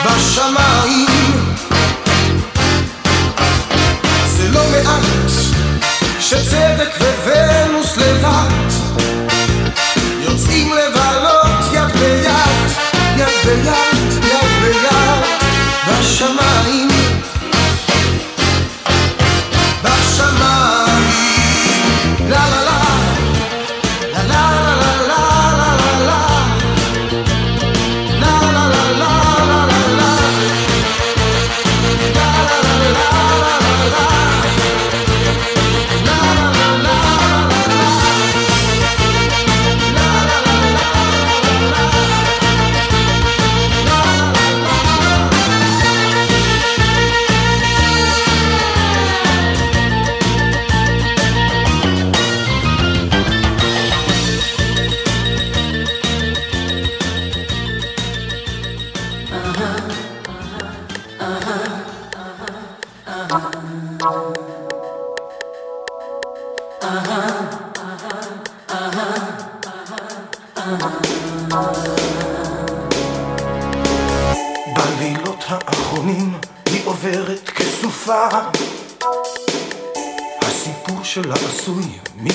בשמיים. 0.04 1.54
זה 4.26 4.48
לא 4.48 4.60
מעט 4.70 5.30
שצדק 6.20 7.00
וונוס 7.24 7.96
לבד 7.96 8.48
יוצאים 10.20 10.72
לבלות 10.72 11.72
יד 11.72 11.96
ביד, 12.00 12.70
יד 13.16 13.28
ביד, 13.44 14.24
יד 14.24 14.62
ביד, 14.62 15.24
בשמיים. 15.88 16.61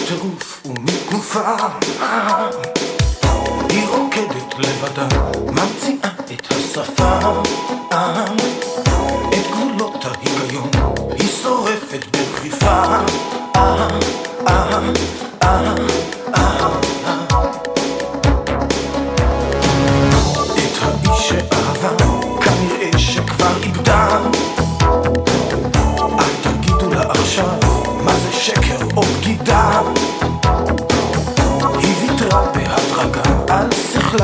מטירוף 0.04 0.62
ומתנופה. 0.66 1.56
היא 3.70 3.88
רוקדת 3.88 4.60
לבדה, 4.60 5.08
ממציאה 5.46 6.10
את 6.34 6.52
השפה. 6.52 7.42
את 9.30 9.48
גבולות 9.52 10.06
ההיגיון, 10.06 10.72
היא 11.20 11.30
שורפת 11.44 12.06
בדחיפה. 12.12 12.84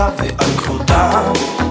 savez, 0.04 0.32
un 0.32 0.56
gros 0.62 0.84
dame. 0.86 1.63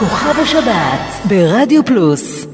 כוכב 0.00 0.40
השבת 0.42 1.26
ברדיו 1.28 1.84
פלוס 1.84 2.46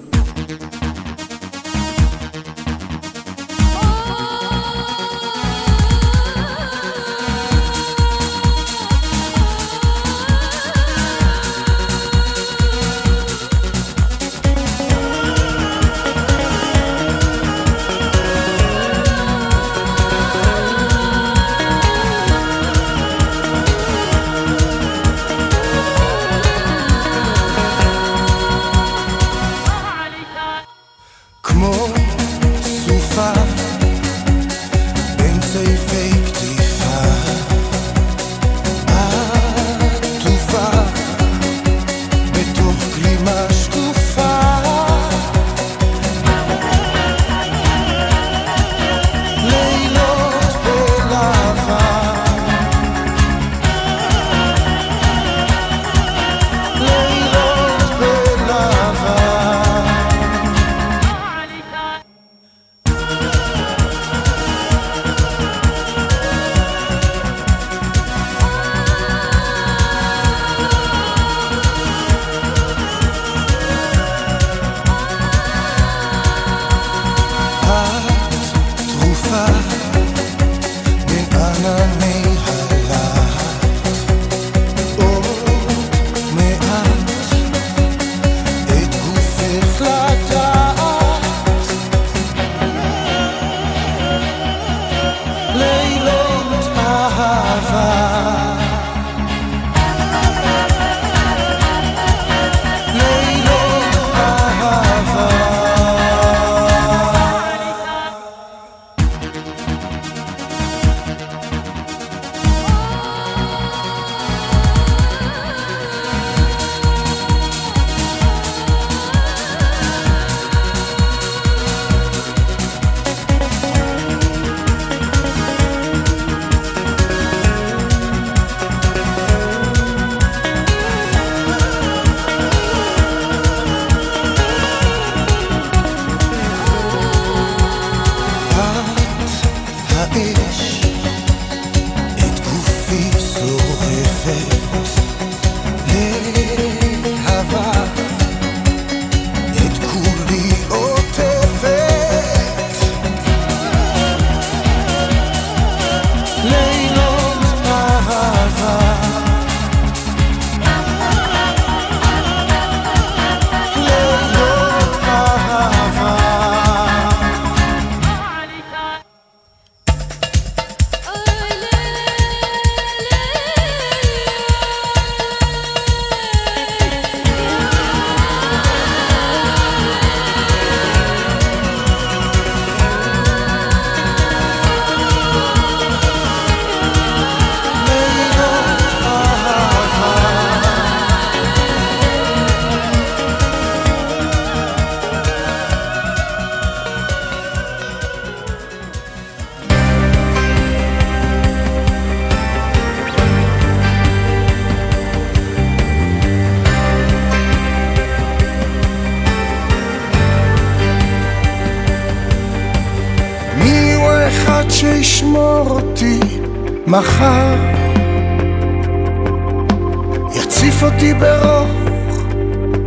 יציף 220.67 220.83
אותי 220.83 221.15
ברוך 221.15 221.71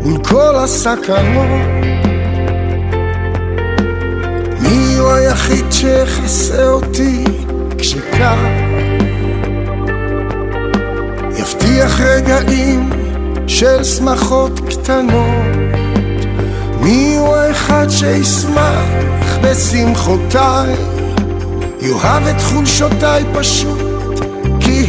מול 0.03 0.23
כל 0.23 0.55
הסכנות. 0.55 1.67
מי 4.59 4.95
הוא 4.97 5.11
היחיד 5.11 5.65
שיכסה 5.71 6.69
אותי 6.69 7.23
כשקר 7.77 8.35
יבטיח 11.39 12.01
רגעים 12.01 12.89
של 13.47 13.83
שמחות 13.83 14.59
קטנות. 14.69 15.55
מי 16.81 17.15
הוא 17.17 17.35
האחד 17.35 17.87
שישמח 17.89 19.37
בשמחותיי? 19.43 20.75
יאהב 21.81 22.27
את 22.27 22.41
חולשותיי 22.41 23.23
פשוט 23.33 23.89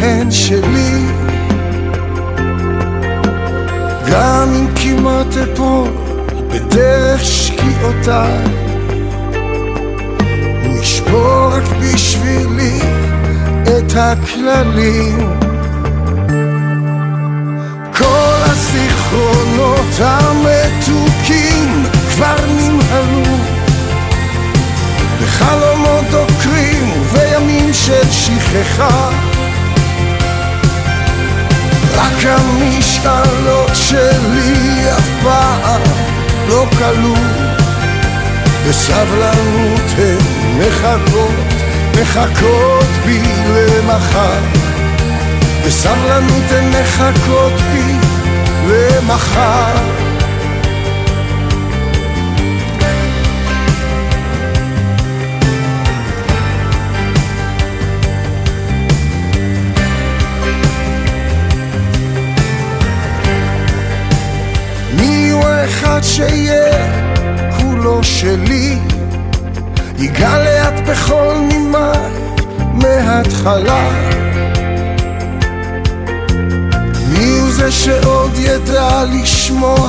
הן 0.03 0.31
שלי 0.31 1.20
גם 4.11 4.49
אם 4.55 4.67
כמעט 4.77 5.37
אפול 5.37 5.89
בדרך 6.49 7.25
שקיעותיי 7.25 8.45
הוא 10.65 10.79
ישבור 10.83 11.51
רק 11.53 11.63
בשבילי 11.81 12.81
את 13.63 13.93
הכללים. 13.97 15.31
כל 17.97 18.37
הזיכרונות 18.43 20.01
המתוקים 20.01 21.85
כבר 22.11 22.37
נמהלו 22.49 23.37
בחלומות 25.23 26.05
דוקרים 26.11 26.91
ובימים 26.91 27.73
של 27.73 28.11
שכחה 28.11 29.30
רק 31.95 32.25
המשאלות 32.25 33.71
שלי 33.75 34.93
אף 34.99 35.09
פעם 35.23 35.81
לא 36.49 36.67
כלו. 36.79 37.15
בסבלנות 38.69 39.81
הן 39.99 40.19
מחכות, 40.59 41.55
מחכות 42.01 42.87
בי 43.07 43.21
למחר. 43.49 44.41
בסבלנות 45.67 46.51
הן 46.51 46.71
מחכות 46.71 47.61
בי 47.73 47.95
למחר 48.67 50.10
אחד 65.71 66.01
שיהיה 66.03 66.73
כולו 67.59 68.05
שלי, 68.05 68.79
ייגע 69.99 70.39
לאט 70.45 70.89
בכל 70.89 71.35
נימה 71.49 71.93
מההתחלה. 72.73 73.91
מי 77.09 77.39
הוא 77.39 77.51
זה 77.51 77.73
שעוד 77.73 78.33
ידע 78.39 79.05
לשמוע 79.05 79.89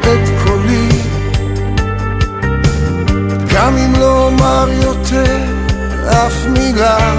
את 0.00 0.28
קולי, 0.44 0.88
גם 3.54 3.76
אם 3.76 3.92
לא 4.00 4.26
אומר 4.26 4.68
יותר 4.82 5.38
אף 6.08 6.46
מילה. 6.46 7.14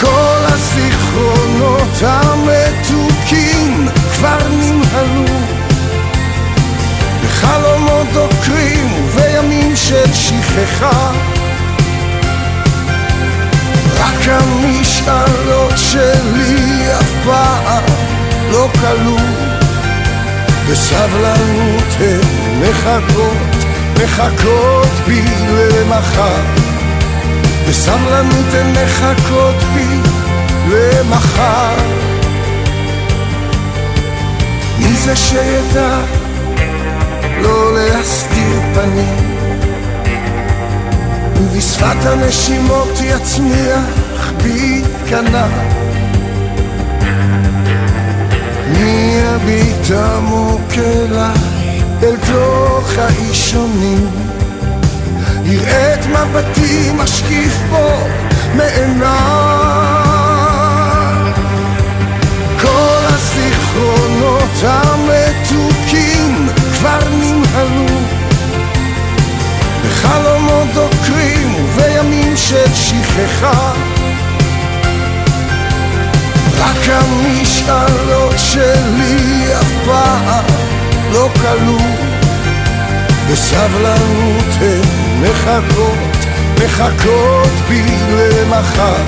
כל 0.00 0.38
הזיכרונות 0.46 2.02
המתוקים 2.02 3.88
כבר 4.18 4.38
נמהלו 4.50 5.24
בחלומות 7.24 8.06
דוקרים 8.12 8.92
ובימים 8.94 9.76
של 9.76 10.12
שכחה. 10.12 11.10
רק 13.98 14.28
המשאלות 14.28 15.72
שלי 15.76 16.86
אף 17.00 17.12
פעם 17.24 17.82
לא 18.50 18.68
כלו. 18.80 19.16
בסבלנות 20.70 21.96
הן 22.00 22.20
מחכות, 22.60 23.66
מחכות 24.02 24.92
בי 25.06 25.22
למחר. 25.48 26.42
בסבלנות 27.68 28.54
הן 28.54 28.72
מחכות 28.72 29.62
בי 29.74 30.00
למחר 30.68 32.07
מי 34.78 34.96
זה 34.96 35.16
שידע 35.16 36.00
לא 37.42 37.74
להסתיר 37.74 38.60
פנים. 38.74 39.38
ובשפת 41.34 42.04
הנשימות 42.04 43.00
יצמיח 43.02 44.32
בי 44.42 44.82
כנף. 45.08 45.50
מי 48.72 49.20
יביט 49.24 49.90
עמוק 49.90 50.72
אליי 50.78 51.82
אל 52.02 52.16
תוך 52.16 52.90
האישונים? 52.98 54.10
יראה 55.44 55.94
את 55.94 56.06
מבטי 56.06 56.90
משקיף 56.96 57.58
בו 57.70 58.06
מעיניי 58.56 59.67
הזיכרונות 64.58 64.64
המתוקים 64.64 66.48
כבר 66.72 66.98
נמהלו. 67.10 67.86
בחלומות 69.84 70.66
דוקרים 70.74 71.54
ובימים 71.54 72.36
של 72.36 72.74
שכחה. 72.74 73.72
רק 76.58 76.88
המשאלות 76.88 78.34
שלי 78.36 79.46
אף 79.60 79.72
פעם 79.86 80.44
לא 81.12 81.28
כלו. 81.40 81.78
בסבלנות 83.30 84.44
הן 84.60 84.80
מחכות, 85.20 86.26
מחכות 86.64 87.52
בי 87.68 87.82
למחר. 88.10 89.02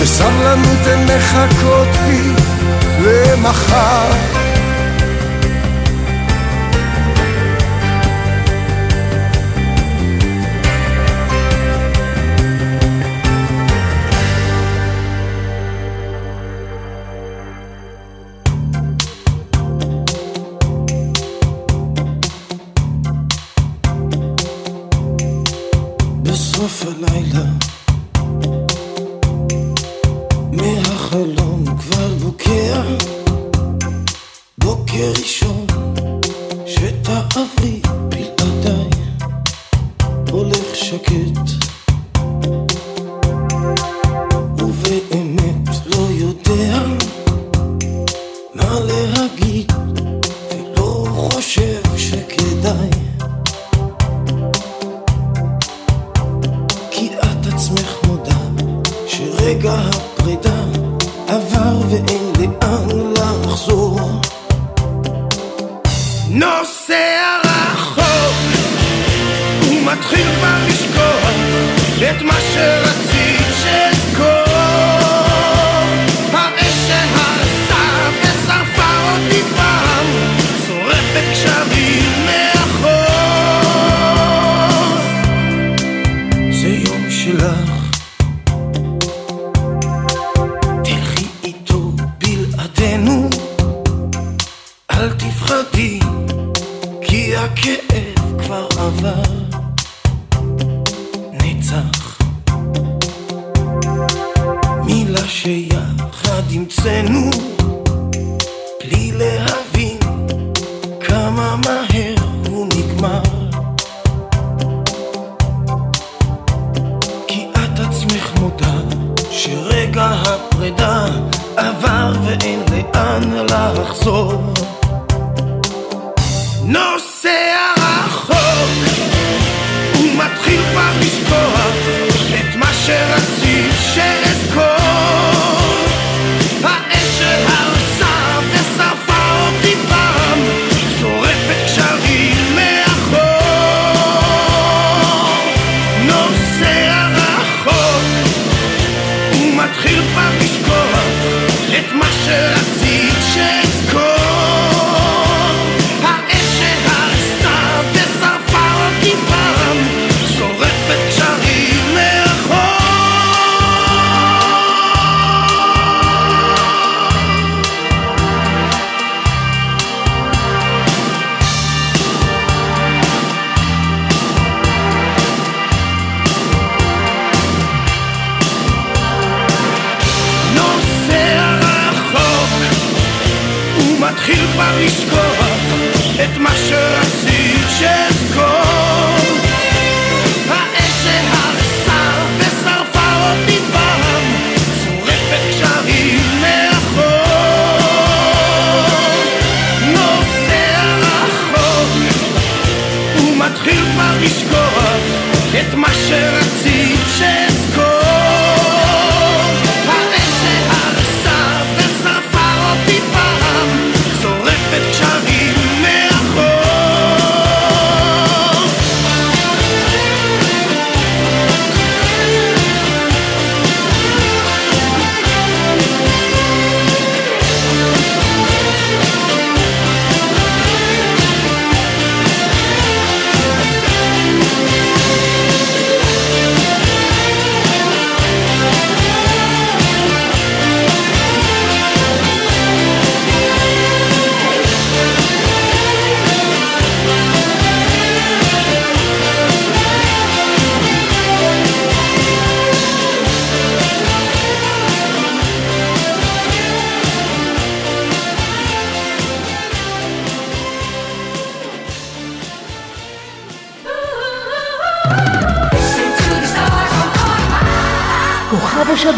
בסבלנות 0.00 0.86
הן 0.86 1.04
מחכות 1.04 1.88
בי 2.06 2.59
למחר. 3.00 4.30
בסוף 26.22 26.86
הלילה 26.86 27.69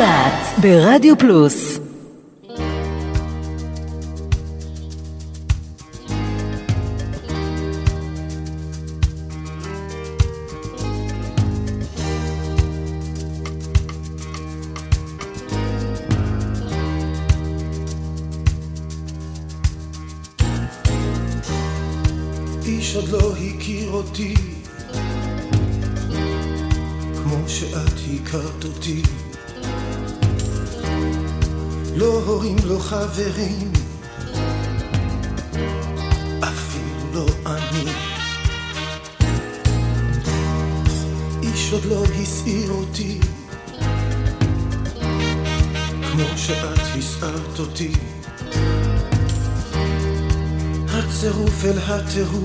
השבת 0.02 0.58
ברדיו 0.58 1.18
פלוס 1.18 1.78
הצירוף 52.12 52.34
אל 52.34 52.41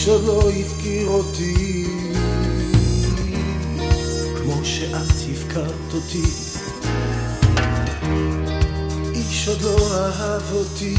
איש 0.00 0.08
עוד 0.08 0.24
לא 0.24 0.50
הפקיר 0.50 1.08
אותי 1.08 1.86
כמו 4.36 4.64
שאת 4.64 5.10
הפקרת 5.32 5.94
אותי. 5.94 6.22
איש 9.14 9.48
עוד 9.48 9.62
לא 9.62 9.76
אהב 9.96 10.52
אותי. 10.52 10.96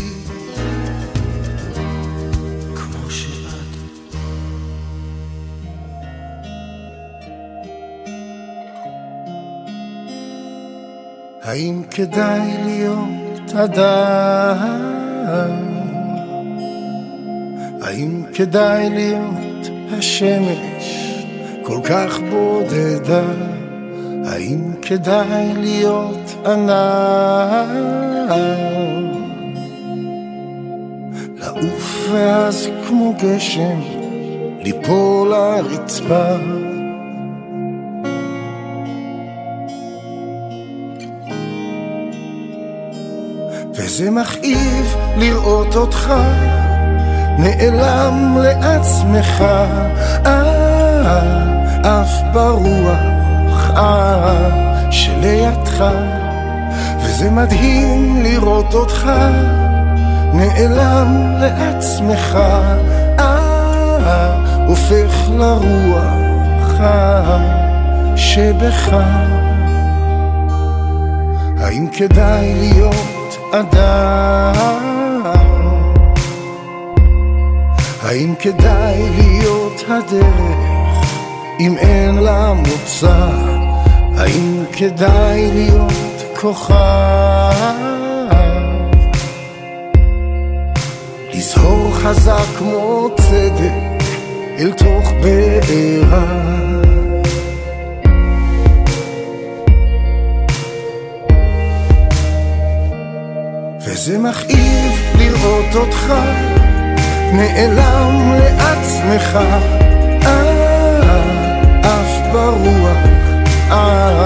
כמו 2.75 3.11
שאת. 3.11 3.71
האם 11.43 11.83
כדאי 11.91 12.57
להיות 12.65 13.51
אדם? 13.55 14.91
האם 17.81 18.20
כדאי 18.33 18.89
להיות 18.89 19.69
השמש 19.97 21.15
כל 21.63 21.79
כך 21.83 22.19
בודדה? 22.29 23.23
האם 24.25 24.73
כדאי 24.81 25.53
להיות 25.57 26.35
ענן? 26.45 27.67
לעוף 31.37 32.09
ואז 32.11 32.69
כמו 32.87 33.13
גשם 33.23 33.79
ליפול 34.59 35.29
לרצפה 35.29 36.35
וזה 43.75 44.11
מכאיב 44.11 44.95
לראות 45.17 45.75
אותך 45.75 46.13
נעלם 47.41 48.37
לעצמך, 48.41 49.43
אה, 50.25 51.21
אף 51.81 52.21
ברוח, 52.33 53.71
אה, 53.77 54.91
שלידך, 54.91 55.83
וזה 56.97 57.29
מדהים 57.29 58.23
לראות 58.23 58.73
אותך, 58.73 59.11
נעלם 60.33 61.35
לעצמך, 61.39 62.37
אה, 63.19 64.65
הופך 64.67 65.29
לרוח, 65.29 66.79
אה, 66.79 67.37
שבך. 68.15 68.95
האם 71.59 71.87
כדאי 71.87 72.53
להיות 72.55 73.37
אדם? 73.51 74.90
האם 78.01 78.35
כדאי 78.39 79.09
להיות 79.17 79.83
הדרך 79.87 81.05
אם 81.59 81.77
אין 81.77 82.15
לה 82.15 82.53
מוצא? 82.53 83.29
האם 84.17 84.63
כדאי 84.73 85.51
להיות 85.53 86.37
כוכב? 86.41 86.73
לזהור 91.33 91.93
חזק 91.93 92.45
כמו 92.57 93.09
צדק 93.17 94.03
אל 94.59 94.71
תוך 94.71 95.11
בעירה 95.23 96.41
וזה 103.79 104.17
מכאיב 104.17 104.91
לראות 105.17 105.75
אותך 105.75 106.13
נעלם 107.33 108.33
לעצמך, 108.39 109.39
אה, 110.25 111.01
אף 111.81 112.31
ברוח, 112.33 112.97
אה, 113.71 114.25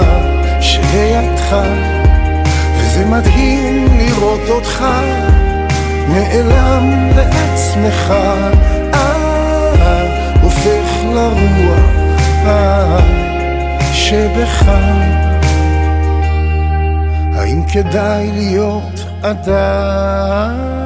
שלידך, 0.60 1.56
וזה 2.76 3.06
מדהים 3.06 3.88
לראות 3.98 4.48
אותך, 4.48 4.84
נעלם 6.08 7.10
לעצמך, 7.16 8.14
אה, 8.94 10.32
הופך 10.42 11.04
לרוח, 11.14 11.90
אה, 12.46 12.98
שבך. 13.92 14.64
האם 17.36 17.62
כדאי 17.72 18.30
להיות 18.32 19.04
אדם? 19.22 20.85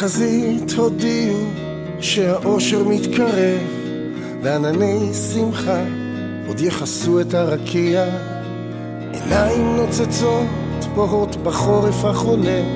בחזית 0.00 0.72
הודיעו 0.76 1.38
שהאושר 2.00 2.84
מתקרב 2.84 3.60
וענני 4.42 5.14
שמחה 5.14 5.80
עוד 6.46 6.60
יכסו 6.60 7.20
את 7.20 7.34
הרקיע. 7.34 8.04
עיניים 9.12 9.76
נוצצות 9.76 10.46
בוהות 10.94 11.36
בחורף 11.36 12.04
החולף 12.04 12.66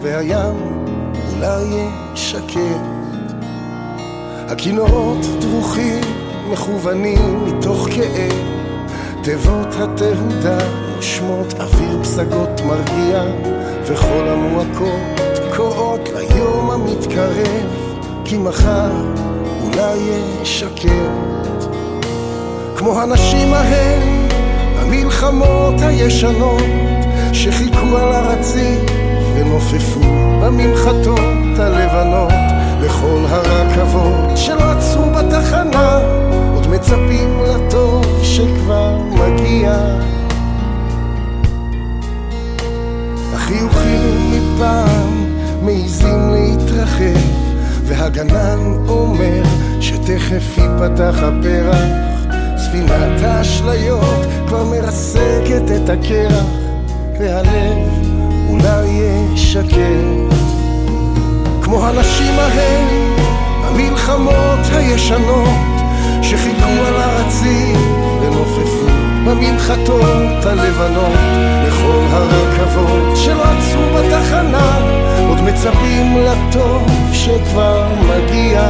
והים 0.00 0.84
אולי 1.32 1.88
שקט 2.14 2.82
הכינורות 4.48 5.26
דרוכים 5.40 6.00
מכוונים 6.50 7.44
מתוך 7.44 7.88
כאב 7.90 8.32
תיבות 9.22 9.68
התהודה 9.78 10.58
נושמות 10.96 11.54
אוויר 11.60 12.02
פסגות 12.02 12.60
מרגיע 12.66 13.22
וכל 13.82 14.28
המועקות 14.28 15.31
קוראות 15.56 16.00
ליום 16.08 16.70
המתקרב, 16.70 17.96
כי 18.24 18.38
מחר 18.38 18.90
אולי 19.62 19.98
שקט. 20.44 21.64
כמו 22.76 23.00
הנשים 23.00 23.54
ההם, 23.54 24.28
המלחמות 24.76 25.74
הישנות, 25.80 26.62
שחיכו 27.32 27.96
על 27.96 28.12
הרציף 28.12 28.90
ונופפו 29.34 30.00
בממחטות 30.42 31.58
הלבנות, 31.58 32.32
לכל 32.80 33.24
הרכבות 33.28 34.32
עצרו 34.82 35.10
בתחנה, 35.10 36.00
עוד 36.54 36.66
מצפים 36.66 37.42
לטוב 37.42 38.04
שכבר 38.22 38.98
מגיע. 38.98 39.74
החיוכים 43.34 44.30
מפעם 44.30 45.21
מעיזים 45.62 46.30
להתרחב, 46.30 47.20
והגנן 47.84 48.58
אומר 48.88 49.42
שתכף 49.80 50.58
ייפתח 50.58 51.14
הפרח. 51.18 52.02
ספינת 52.56 53.22
האשליות 53.22 54.26
כבר 54.46 54.64
מרסקת 54.64 55.62
את 55.76 55.90
הקרח, 55.90 56.44
והלב 57.18 57.88
אולי 58.48 58.88
ישקט. 59.34 59.76
כמו 61.62 61.86
הנשים 61.86 62.34
ההם, 62.38 63.16
המלחמות 63.62 64.66
הישנות, 64.72 65.48
שחיכו 66.22 66.70
על 66.86 66.96
הרציף 66.96 67.78
ונופפו 68.22 68.86
במנחתות 69.26 70.44
הלבנות, 70.44 71.18
לכל 71.82 72.04
הרכבות 72.10 73.16
עצרו 73.40 73.82
בתחנה, 73.94 74.78
עוד 75.28 75.40
מצפים 75.40 76.16
לטוב 76.16 76.88
שכבר 77.12 77.88
מגיע, 78.08 78.62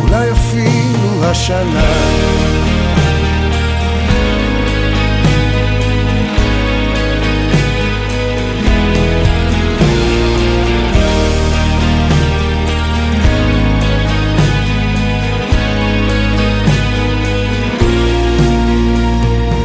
אולי 0.00 0.30
אפילו 0.32 1.24
השנה. 1.24 1.84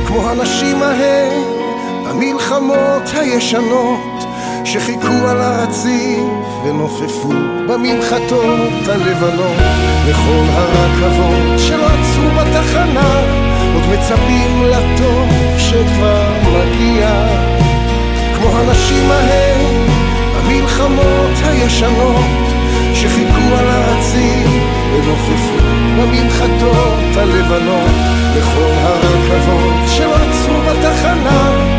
כמו 0.08 0.30
הנשים 0.30 0.84
ההן 2.20 2.32
במלחמות 2.32 3.10
הישנות 3.14 4.24
שחיכו 4.66 5.28
על 5.28 5.42
הרציף 5.42 6.24
ונופפו 6.64 7.30
במנחתות 7.68 8.88
הלבנות. 8.88 9.58
לכל 10.10 10.46
הרכבות 10.50 11.60
שלא 11.60 11.86
עצרו 11.86 12.30
בתחנה 12.38 13.20
עוד 13.74 13.84
מצפים 13.92 14.64
לטוב 14.64 15.30
שכבר 15.58 16.32
מגיע. 16.44 17.10
כמו 18.36 18.58
הנשים 18.58 19.12
ההן 19.12 19.88
במלחמות 20.38 21.38
הישנות 21.44 22.48
שחיכו 22.94 23.56
על 23.60 23.68
הרציף 23.68 24.50
ונופפו 24.94 25.58
במנחתות 25.98 27.18
הלבנות. 27.18 28.20
לכל 28.36 28.74
הרכבות 28.84 29.88
שלא 29.88 30.16
עצרו 30.16 30.56
בתחנה 30.62 31.70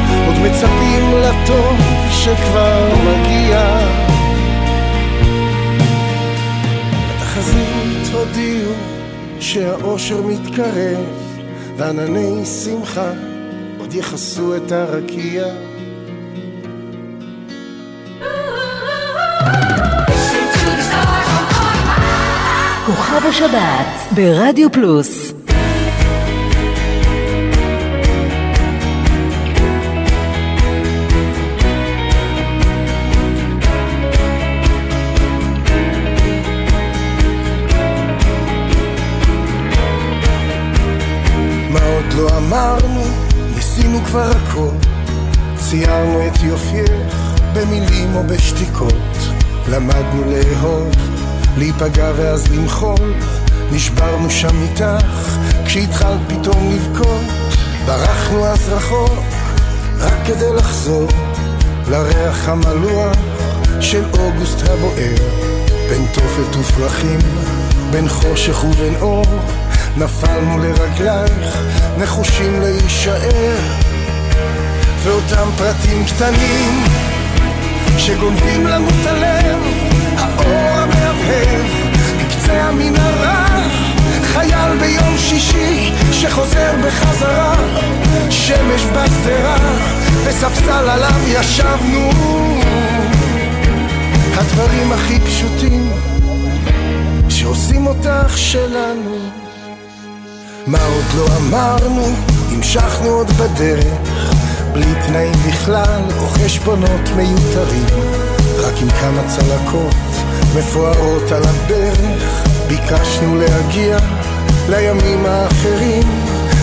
מצפים 0.42 1.14
לטוב 1.14 1.76
שכבר 2.10 2.94
מגיע. 2.94 3.78
בתחזית 7.08 8.14
הודיעו 8.14 8.72
שהאושר 9.40 10.22
מתקרב 10.22 11.04
וענני 11.76 12.46
שמחה 12.46 13.10
עוד 13.78 13.94
יכסו 13.94 14.56
את 14.56 14.72
הרקיע. 14.72 15.44
כוכב 22.86 23.26
השבת 23.26 24.14
ברדיו 24.14 24.72
פלוס 24.72 25.32
כבר 44.04 44.30
הכל. 44.30 44.70
ציירנו 45.56 46.26
את 46.26 46.42
יופייך 46.42 46.90
במילים 47.52 48.14
או 48.14 48.22
בשתיקות. 48.22 49.16
למדנו 49.68 50.22
לאהוב, 50.26 50.88
להיפגע 51.58 52.12
ואז 52.16 52.52
למחול. 52.52 53.14
נשברנו 53.72 54.30
שם 54.30 54.62
איתך 54.62 55.38
כשהתחלת 55.64 56.20
פתאום 56.28 56.74
לבכות. 56.74 57.24
ברחנו 57.86 58.46
אז 58.46 58.68
רחוק 58.68 59.18
רק 59.98 60.14
כדי 60.26 60.52
לחזור 60.56 61.08
לריח 61.90 62.48
המלוח 62.48 63.16
של 63.80 64.04
אוגוסט 64.12 64.62
הבוער. 64.62 65.14
בין 65.88 66.06
תופת 66.14 66.56
ופרחים, 66.56 67.18
בין 67.90 68.08
חושך 68.08 68.64
ובין 68.64 68.94
אור 69.00 69.24
נפלנו 69.96 70.58
לרגלייך, 70.58 71.58
נחושים 71.98 72.60
להישאר 72.60 73.89
ואותם 75.02 75.48
פרטים 75.56 76.04
קטנים 76.04 76.84
שגונבים 77.98 78.66
לנו 78.66 78.88
את 78.88 79.06
הלב 79.06 79.58
האור 80.16 80.68
המהבהב 80.68 81.66
בקצה 82.18 82.52
המנהרה 82.52 83.46
חייל 84.22 84.78
ביום 84.80 85.18
שישי 85.18 85.92
שחוזר 86.12 86.74
בחזרה 86.86 87.54
שמש 88.30 88.82
בשדרה 88.82 89.56
וספסל 90.24 90.88
עליו 90.88 91.20
ישבנו. 91.26 92.10
הדברים 94.34 94.92
הכי 94.92 95.20
פשוטים 95.20 95.90
שעושים 97.28 97.86
אותך 97.86 98.38
שלנו. 98.38 99.18
מה 100.66 100.84
עוד 100.84 101.04
לא 101.16 101.26
אמרנו, 101.36 102.06
המשכנו 102.52 103.08
עוד 103.08 103.30
בדרך 103.30 104.39
בלי 104.80 104.94
תנאים 105.06 105.32
בכלל 105.48 106.02
או 106.18 106.26
חשבונות 106.26 107.08
מיותרים. 107.16 107.86
רק 108.58 108.74
עם 108.82 108.90
כמה 108.90 109.22
צלקות 109.26 109.94
מפוארות 110.56 111.32
על 111.32 111.42
הברך 111.44 112.44
ביקשנו 112.66 113.36
להגיע 113.36 113.98
לימים 114.68 115.26
האחרים. 115.26 116.02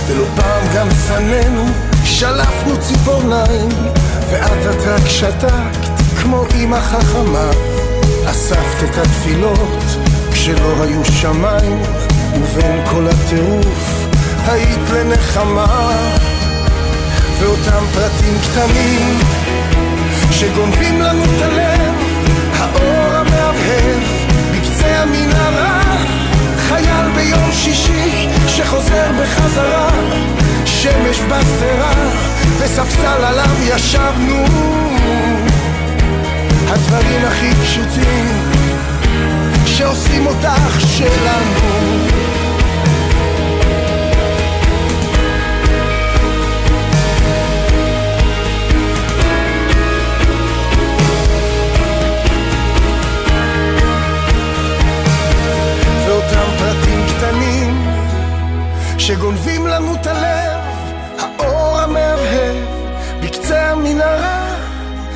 ולא 0.07 0.25
פעם 0.35 0.63
גם 0.75 0.87
לפנינו 0.87 1.65
שלפנו 2.03 2.77
ציפורניים 2.79 3.69
ואת 4.31 4.65
את 4.71 4.87
רק 4.87 5.07
שתקת 5.07 6.01
כמו 6.21 6.45
אמא 6.55 6.79
חכמה. 6.81 7.49
אספת 8.29 8.83
את 8.83 8.97
התפילות 8.97 9.83
כשלא 10.31 10.83
היו 10.83 11.05
שמיים 11.05 11.81
ובין 12.33 12.85
כל 12.85 13.07
הטירוף 13.07 14.07
היית 14.47 14.89
לנחמה 14.93 15.91
ואותם 17.39 17.85
פרטים 17.93 18.33
קטנים 18.41 19.19
שגונבים 20.31 21.01
לנו 21.01 21.23
את 21.23 21.41
הלב 21.41 21.93
האור 22.53 23.15
המהבהב 23.15 24.01
בקצה 24.51 25.03
המנהרה 25.03 25.81
חייל 26.57 27.11
ביום 27.15 27.51
שישי 27.51 28.27
שחוזר 28.47 29.11
בחזרה 29.21 29.89
שמש 30.65 31.19
בשדרה 31.19 31.93
וספסל 32.59 33.23
עליו 33.25 33.55
ישבנו. 33.63 34.45
הדברים 36.67 37.25
הכי 37.25 37.55
פשוטים 37.55 38.51
שעושים 39.65 40.25
אותך 40.27 40.79
שלנו 40.79 42.16
שגונבים 59.07 59.67
לנו 59.67 59.95
את 59.95 60.07
הלב 60.07 60.63
האור 61.19 61.79
המהבהב 61.79 62.55
בקצה 63.23 63.71
המנהרה 63.71 64.55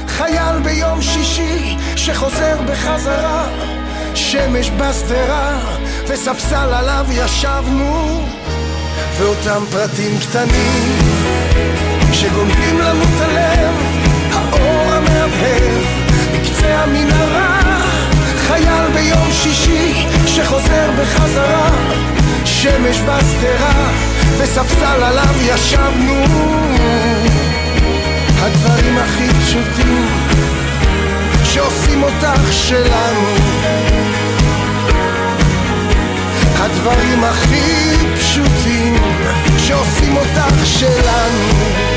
חייל 0.07 0.59
ביום 0.63 1.01
שישי 1.01 1.75
שחוזר 1.95 2.61
בחזרה 2.65 3.47
שמש 4.15 4.69
בשדרה 4.69 5.59
וספסל 6.07 6.73
עליו 6.73 7.05
ישבנו 7.09 8.25
ואותם 9.17 9.63
פרטים 9.71 10.19
קטנים 10.19 10.99
שגונבים 12.13 12.79
לנו 12.79 13.03
את 13.03 13.21
הלב 13.21 13.75
האור 14.33 14.93
המהבהב 14.93 15.83
בקצה 16.33 16.83
המנהרה 16.83 17.59
חייל 18.37 18.91
ביום 18.93 19.31
שישי 19.31 20.07
שחוזר 20.27 20.89
בחזרה 21.01 21.69
שמש 22.61 23.01
בשדרה 23.01 23.91
וספסל 24.37 25.03
עליו 25.03 25.35
ישבנו. 25.41 26.23
הדברים 28.39 28.97
הכי 28.97 29.27
פשוטים 29.33 30.07
שעושים 31.43 32.03
אותך 32.03 32.53
שלנו. 32.53 33.27
הדברים 36.55 37.23
הכי 37.23 37.97
פשוטים 38.15 38.95
שעושים 39.57 40.17
אותך 40.17 40.65
שלנו 40.65 41.90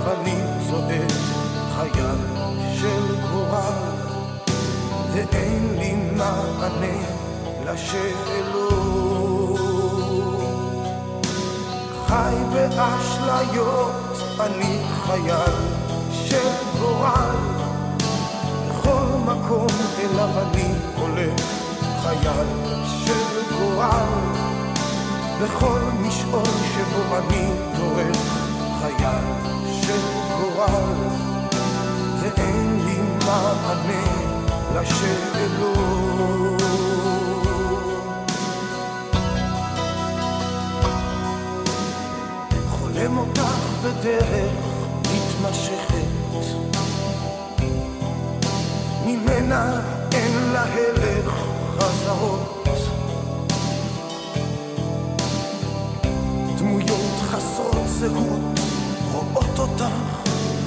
אליו 0.00 0.12
אני 0.20 0.34
צועד 0.70 1.12
חייל 1.76 2.20
של 2.80 3.16
גורל 3.32 3.72
ואין 5.12 5.74
לי 5.78 5.94
מענה 6.16 6.98
לשאלות. 7.64 8.80
חי 12.06 12.34
באשליות 12.52 14.18
אני 14.40 14.78
חייל 15.06 15.56
של 16.12 16.50
גורל 16.80 17.36
בכל 18.68 19.06
מקום 19.24 19.66
אליו 19.98 20.28
אני 20.38 20.72
הולך 20.96 21.40
חייל 22.02 22.46
של 23.04 23.56
גורל 23.58 24.06
בכל 25.42 25.80
משעול 26.00 26.44
שבו 26.44 27.16
אני 27.18 27.48
דורך 27.76 28.39
חייל 28.80 29.24
של 29.82 30.00
גורל 30.40 30.92
ואין 32.20 32.80
לי 32.84 32.98
מענה 33.26 34.04
לשאלות. 34.74 36.62
חולם 42.70 43.18
אותך 43.18 43.40
בדרך 43.84 44.52
מתמשכת. 45.00 46.20
ממנה 49.06 49.80
אין 50.12 50.52
לה 50.52 50.62
הלך 50.62 51.34
חזרות. 51.78 52.60
דמויות 56.58 57.20
חסרות 57.30 57.88
זהות 57.88 58.49
אותך 59.60 59.94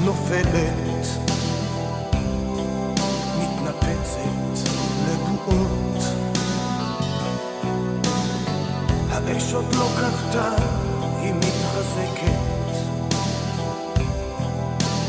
נופלת 0.03 1.07
מתנפצת 3.39 4.69
לבועות. 5.07 6.03
האש 9.11 9.53
עוד 9.53 9.75
לא 9.75 9.87
כבתה, 9.97 10.55
היא 11.21 11.33
מתחזקת. 11.33 12.43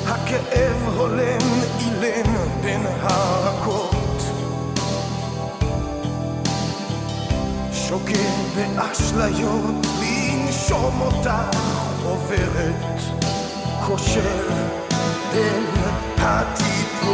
הכאב 0.06 0.98
הולם 0.98 1.62
אילם 1.80 2.34
בין 2.62 2.86
הרקות 3.00 4.22
שוקע 7.72 8.30
באשליות 8.56 9.86
לנשום 10.00 11.00
אותך 11.00 11.58
עוברת 12.04 13.23
כושר 13.86 14.48
בין 15.32 15.64
הטיפות 16.18 17.04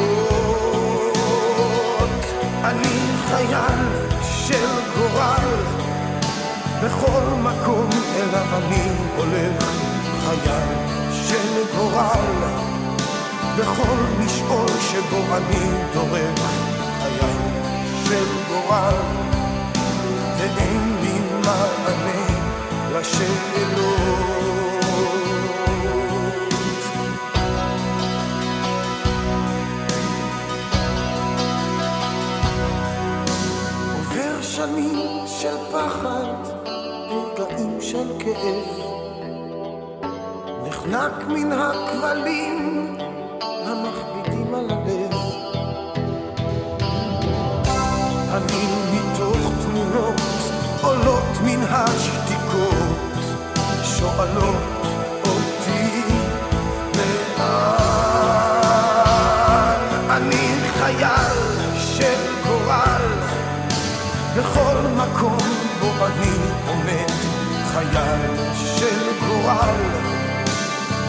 אני 2.64 3.01
חייל 3.28 3.80
של 4.22 4.68
גורל 4.97 5.48
בכל 6.84 7.24
מקום 7.42 7.88
אליו 8.16 8.47
אני 8.56 8.88
הולך. 9.16 9.64
חייל 10.24 10.68
של 11.28 11.76
גורל 11.76 12.34
בכל 13.59 13.97
משעול 14.18 14.68
שבו 14.90 15.36
אני 15.36 15.64
דורך. 15.94 16.40
חייל 17.02 17.36
של 18.05 18.26
גורל 18.48 18.94
ואין 20.38 20.97
לי 21.02 21.18
מענה 21.44 22.24
לשאלות 22.92 24.40
שנים 34.81 35.27
של 35.27 35.57
פחד, 35.73 36.35
רגעים 37.11 37.81
של 37.81 38.12
כאב, 38.19 38.81
נחנק 40.66 41.27
מן 41.28 41.52
הכבלים 41.52 42.69
גורל 69.51 69.74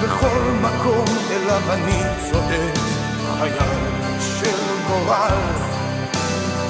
בכל 0.04 0.42
מקום 0.62 1.06
אליו 1.32 1.74
אני 1.74 2.02
צועד 2.32 2.78
חייל 3.40 3.82
של 4.20 4.62
גורל. 4.88 5.42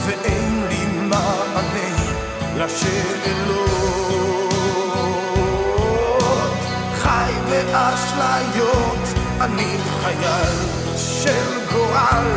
ואין 0.05 0.65
לי 0.69 0.85
מענה 0.85 1.91
לשאלות. 2.55 3.71
חי 6.95 7.33
באשליות 7.49 9.19
אני 9.41 9.77
חייל 10.03 10.57
של 10.97 11.59
גורל. 11.73 12.27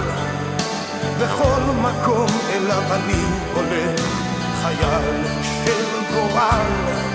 בכל 1.20 1.61
מקום 1.82 2.27
אליו 2.52 2.82
אני 2.90 3.24
הולך 3.55 4.01
חייל 4.62 5.24
של 5.43 6.15
גורל 6.15 7.14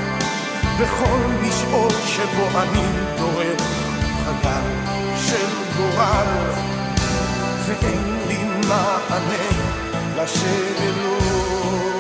בכל 0.81 1.19
משעול 1.41 1.91
שבו 2.06 2.60
אני 2.60 2.84
דורך 3.18 3.61
חייל 4.23 4.64
של 5.18 5.47
גורל. 5.77 6.27
ואין 7.65 8.18
לי 8.27 8.43
מענה 8.68 9.49
לשאלות 10.15 11.98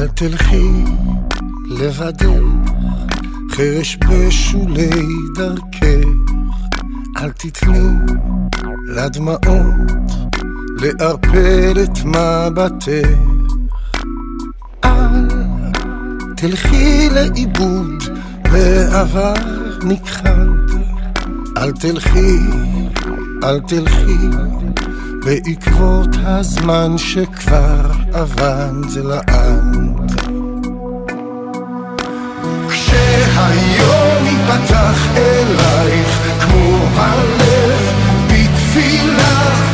אל 0.00 0.08
תלכי 0.08 0.84
לבדך 1.70 2.26
חרש 3.50 3.96
בשולי 3.96 4.90
דרכך, 5.34 6.08
אל 7.16 7.30
תתני 7.30 7.88
לדמעות 8.86 10.02
לערפל 10.76 11.78
את 11.84 12.04
מבטך. 12.04 13.08
אל 14.84 15.26
תלכי 16.36 17.08
לאיבוד 17.10 18.02
בעבר 18.52 19.34
נכחד, 19.84 20.46
אל 21.58 21.72
תלכי, 21.72 22.38
אל 23.44 23.60
תלכי 23.60 24.28
בעקבות 25.24 26.16
הזמן 26.22 26.98
שכבר 26.98 27.90
אבד 28.12 28.96
לעד. 28.96 29.89
ייפתח 34.50 35.06
אלייך 35.16 36.18
כמו 36.40 36.78
הלב 36.96 37.92
בתפילה 38.26 39.69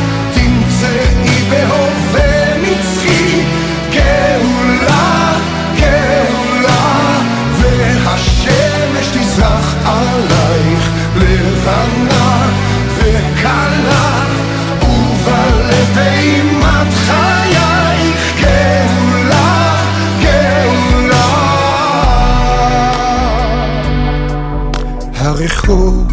הרחוב 25.67 26.07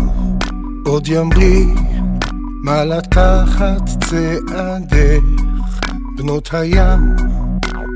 עוד 0.84 1.08
ימריא 1.08 1.66
מעלה 2.62 3.00
תחת 3.00 3.88
צעדך. 4.04 5.22
בנות 6.16 6.48
הים 6.52 7.16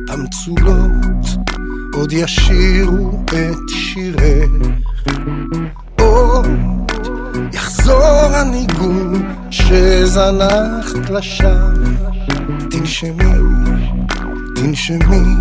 המצולות 0.08 1.26
עוד 1.94 2.12
ישירו 2.12 3.24
את 3.24 3.68
שירך. 3.68 4.50
עוד 6.00 6.46
יחזור 7.52 8.24
הניגון 8.34 9.34
שזנחת 9.50 11.10
לשווא. 11.10 11.50
תנשמי, 12.70 13.34
תנשמי 14.54 15.34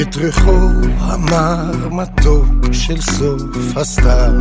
את 0.00 0.16
ריחו 0.16 0.68
המר 0.98 1.88
מתוק 1.90 2.72
של 2.72 3.00
סוף 3.00 3.76
הסתיו 3.76 4.32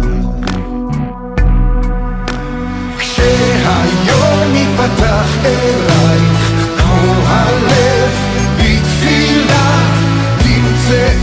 כשהיום 3.64 4.56
ייפתח 4.56 5.38
אלייך 5.46 6.52
כמו 6.78 7.14
הלב 7.28 8.12
בתפילה 8.58 9.90
תמצאי 10.38 11.23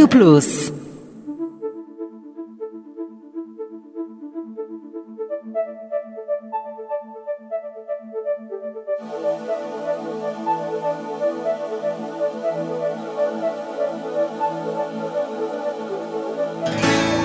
ברדיו 0.00 0.10
פלוס 0.10 0.70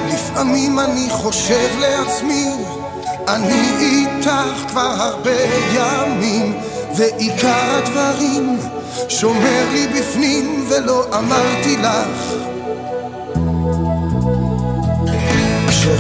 לפעמים 0.08 0.80
אני 0.80 1.10
חושב 1.10 1.80
לעצמי, 1.80 2.52
אני 3.28 3.62
איתך 3.80 4.30
כבר 4.68 4.94
הרבה 4.98 5.32
ימים, 5.74 6.58
ועיקר 6.98 7.78
הדברים 7.78 8.58
שומר 9.10 9.70
לי 9.72 9.88
בפנים 9.88 10.66
ולא 10.70 11.06
אמרתי 11.18 11.78
לך. 11.78 12.45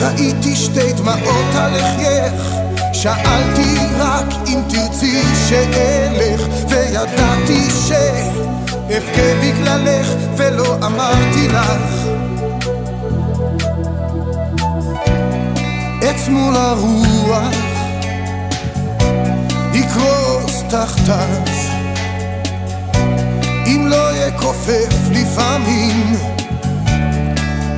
כשראיתי 0.05 0.55
שתי 0.55 0.93
דמעות 0.93 1.55
על 1.55 1.71
לחייך, 1.77 2.33
שאלתי 2.93 3.75
רק 3.99 4.25
אם 4.47 4.59
תרצי 4.69 5.21
שאלך, 5.49 6.41
וידעתי 6.69 7.67
שאבכה 7.87 9.35
בגללך 9.41 10.07
ולא 10.37 10.75
אמרתי 10.75 11.47
לך. 11.47 12.07
עץ 16.01 16.27
מול 16.27 16.55
הרוח 16.55 17.55
יקרוס 19.73 20.63
תחתיו. 20.69 21.43
אם 23.67 23.87
לא 23.87 24.11
יכופף 24.15 25.09
לפעמים 25.11 26.15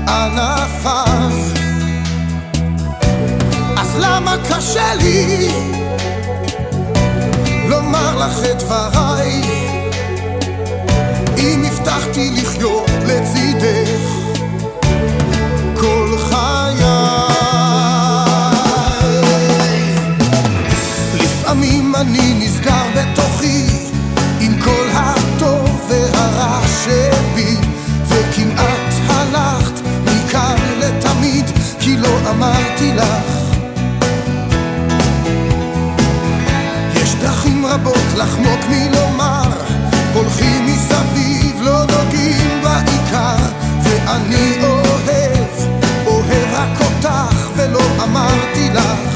ענפיו 0.08 1.57
למה 4.00 4.36
קשה 4.50 4.96
לי 4.96 5.50
לומר 7.70 8.18
לך 8.18 8.40
את 8.52 8.64
דבריי? 8.64 9.42
אם 11.38 11.64
הבטחתי 11.66 12.32
לחיות 12.32 12.90
לצידך 13.06 14.00
כל 15.80 16.18
חיי. 16.18 16.84
לפעמים 21.14 21.96
אני 21.96 22.34
נסגר 22.46 22.86
בתוכי 22.96 23.66
עם 24.40 24.62
כל 24.62 24.88
הטוב 24.94 25.90
והרע 25.90 26.60
שבי 26.84 27.56
וכמעט 28.08 28.94
הלכת 29.10 29.82
מכאן 30.06 30.58
אמרתי 32.30 32.94
לך 32.94 33.37
לחמוק 38.18 38.60
מלומר. 38.70 39.50
הולכים 40.14 40.66
מסביב 40.66 41.62
לא 41.62 41.80
נוגעים 41.80 42.62
בעיקר. 42.64 43.36
ואני 43.84 44.64
אוהב, 44.64 45.78
אוהב 46.06 46.54
רק 46.54 46.82
אותך 46.82 47.50
ולא 47.56 47.82
אמרתי 48.04 48.70
לך 48.74 49.07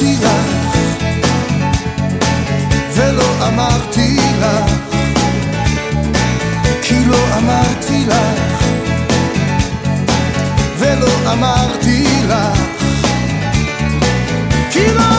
אמרתי 0.00 0.16
לך 0.22 0.76
ולא 2.94 3.48
אמרתי 3.48 4.16
לך 4.40 4.72
כי 6.82 7.04
לא 7.06 7.18
אמרתי 7.38 8.06
לך 8.06 8.64
ולא 10.78 11.32
אמרתי 11.32 12.04
לך 12.28 12.58
כי 14.70 14.86
לא 14.94 15.09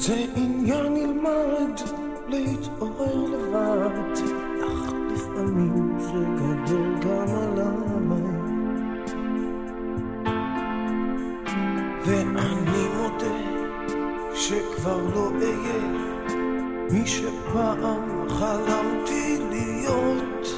זה 0.00 0.24
עניין 0.36 0.96
ילמד 0.96 1.80
להתעורר 2.28 3.24
לבד. 3.24 4.12
אך 4.66 4.92
לפעמים 5.12 5.98
זה 6.00 6.24
גדול 6.36 6.94
גם 7.00 7.34
עליי. 7.34 8.00
ואני 12.04 12.88
מודה 12.96 13.36
שכבר 14.34 15.00
לא 15.14 15.30
אהיה 15.40 15.82
מי 16.90 17.06
שפעם 17.06 18.28
חלמתי 18.28 19.38
להיות. 19.50 20.48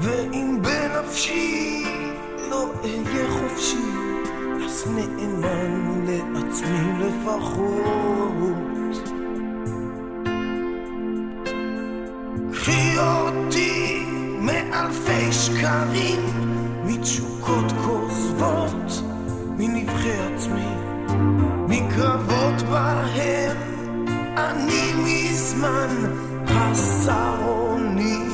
ואם 0.00 0.58
בנפשי 0.62 1.84
לא 2.50 2.70
אהיה 2.84 3.30
חופשי 3.30 4.03
אז 4.74 4.86
נאמן 4.86 6.06
לעצמי 6.06 7.06
לפחות 7.06 8.34
קחי 12.52 12.98
אותי 12.98 14.04
מאלפי 14.40 15.32
שקרים 15.32 16.20
מתשוקות 16.84 17.72
כוזבות 17.84 19.02
מנבחי 19.58 20.12
עצמי 20.12 20.74
מקרבות 21.68 22.62
בהם 22.70 23.56
אני 24.36 24.92
מזמן 25.04 25.96
חסר 26.46 27.36
אונים. 27.46 28.33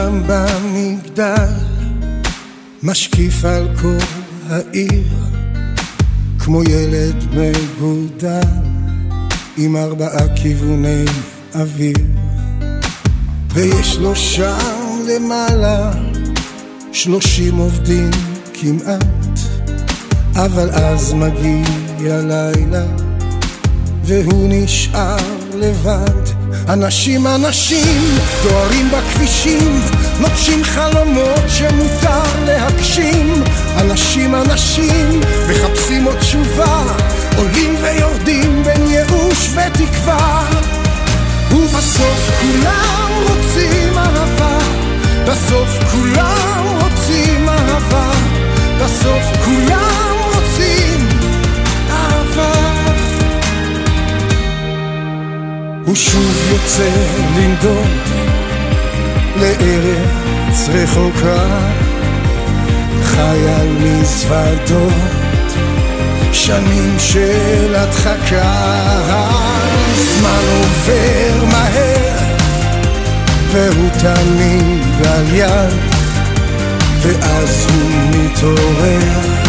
שם 0.00 0.22
במגדל, 0.26 1.52
משקיף 2.82 3.44
על 3.44 3.68
כל 3.82 3.96
העיר, 4.48 5.04
כמו 6.38 6.62
ילד 6.62 7.24
מגודל, 7.34 8.40
עם 9.56 9.76
ארבעה 9.76 10.36
כיווני 10.36 11.04
אוויר. 11.54 11.96
ויש 13.52 13.96
לו 13.96 14.16
שם 14.16 15.02
למעלה 15.08 15.92
שלושים 16.92 17.56
עובדים 17.56 18.10
כמעט, 18.54 19.38
אבל 20.34 20.70
אז 20.70 21.12
מגיע 21.12 22.20
לילה, 22.20 22.86
והוא 24.04 24.48
נשאר 24.48 25.16
לבד. 25.54 26.19
אנשים 26.72 27.26
אנשים 27.26 28.18
דוהרים 28.42 28.90
בכבישים 28.90 29.80
נוטשים 30.20 30.64
חלומות 30.64 31.42
שמותר 31.48 32.44
להגשים. 32.46 33.42
אנשים 33.76 34.34
אנשים 34.34 35.20
מחפשים 35.48 36.04
עוד 36.04 36.18
תשובה 36.18 36.82
עולים 37.36 37.76
ויורדים 37.82 38.62
בין 38.62 38.86
ייאוש 38.86 39.48
ותקווה. 39.54 40.44
ובסוף 41.50 42.30
כולם 42.40 43.10
רוצים 43.28 43.98
אהבה 43.98 44.58
בסוף 45.26 45.68
כולם 45.92 46.66
רוצים 46.80 47.48
אהבה 47.48 48.10
בסוף 48.80 49.44
כולם 49.44 50.09
הוא 55.90 55.96
שוב 55.96 56.50
יוצא 56.50 56.90
לנדוד 57.36 57.86
לארץ 59.36 60.68
רחוקה, 60.68 61.46
חי 63.02 63.38
על 63.60 63.68
מזוודות, 63.80 64.92
שנים 66.32 66.96
של 66.98 67.74
הדחקה. 67.74 68.52
הזמן 69.94 70.44
עובר 70.60 71.44
מהר, 71.44 72.36
והוא 73.50 73.90
תמיד 73.90 75.06
על 75.06 75.34
יד, 75.34 75.78
ואז 77.02 77.66
הוא 77.68 77.90
מתעורר. 78.10 79.39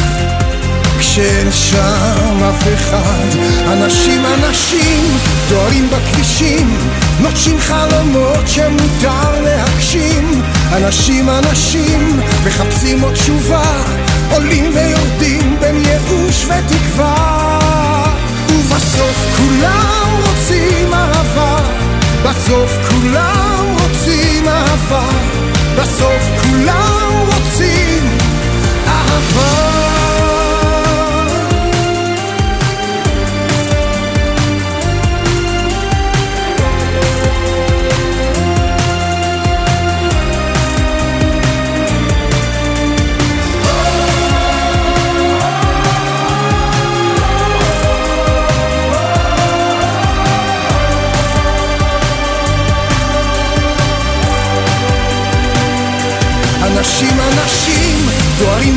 כשאין 1.11 1.51
שם 1.51 2.43
אף 2.49 2.63
אחד. 2.73 3.39
אנשים 3.67 4.21
אנשים 4.25 5.17
דוהרים 5.49 5.89
בכבישים 5.89 6.77
נוטשים 7.19 7.59
חלומות 7.59 8.47
שמותר 8.47 9.41
להגשים. 9.41 10.41
אנשים 10.73 11.29
אנשים 11.29 12.19
מחפשים 12.45 13.01
עוד 13.01 13.13
תשובה 13.13 13.83
עולים 14.31 14.71
ויורדים 14.73 15.57
בין 15.59 15.75
ייאוש 15.85 16.45
ותקווה. 16.45 17.59
ובסוף 18.49 19.37
כולם 19.37 20.09
רוצים 20.15 20.93
אהבה 20.93 21.57
בסוף 22.23 22.71
כולם 22.89 23.75
רוצים 23.81 24.47
אהבה 24.47 25.09
בסוף 25.77 26.23
כולם 26.43 27.25
רוצים 27.25 28.17
אהבה 28.87 29.70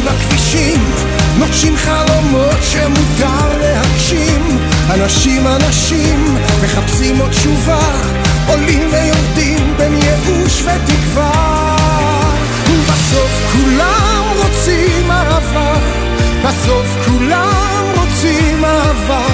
בכבישים 0.04 0.80
נוטשים 1.38 1.76
חלומות 1.76 2.56
שמותר 2.62 3.58
להגשים. 3.60 4.58
אנשים 4.90 5.46
אנשים 5.46 6.36
מחפשים 6.62 7.20
עוד 7.20 7.30
תשובה 7.30 7.90
עולים 8.46 8.88
ויורדים 8.92 9.74
בין 9.76 9.94
ייאוש 9.94 10.62
ותקווה. 10.62 11.76
ובסוף 12.70 13.52
כולם 13.52 14.24
רוצים 14.36 15.10
אהבה 15.10 15.74
בסוף 16.44 17.06
כולם 17.06 17.84
רוצים 17.96 18.64
אהבה 18.64 19.26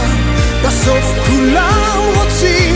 בסוף 0.63 1.05
כולם 1.27 1.99
רוצים 2.15 2.70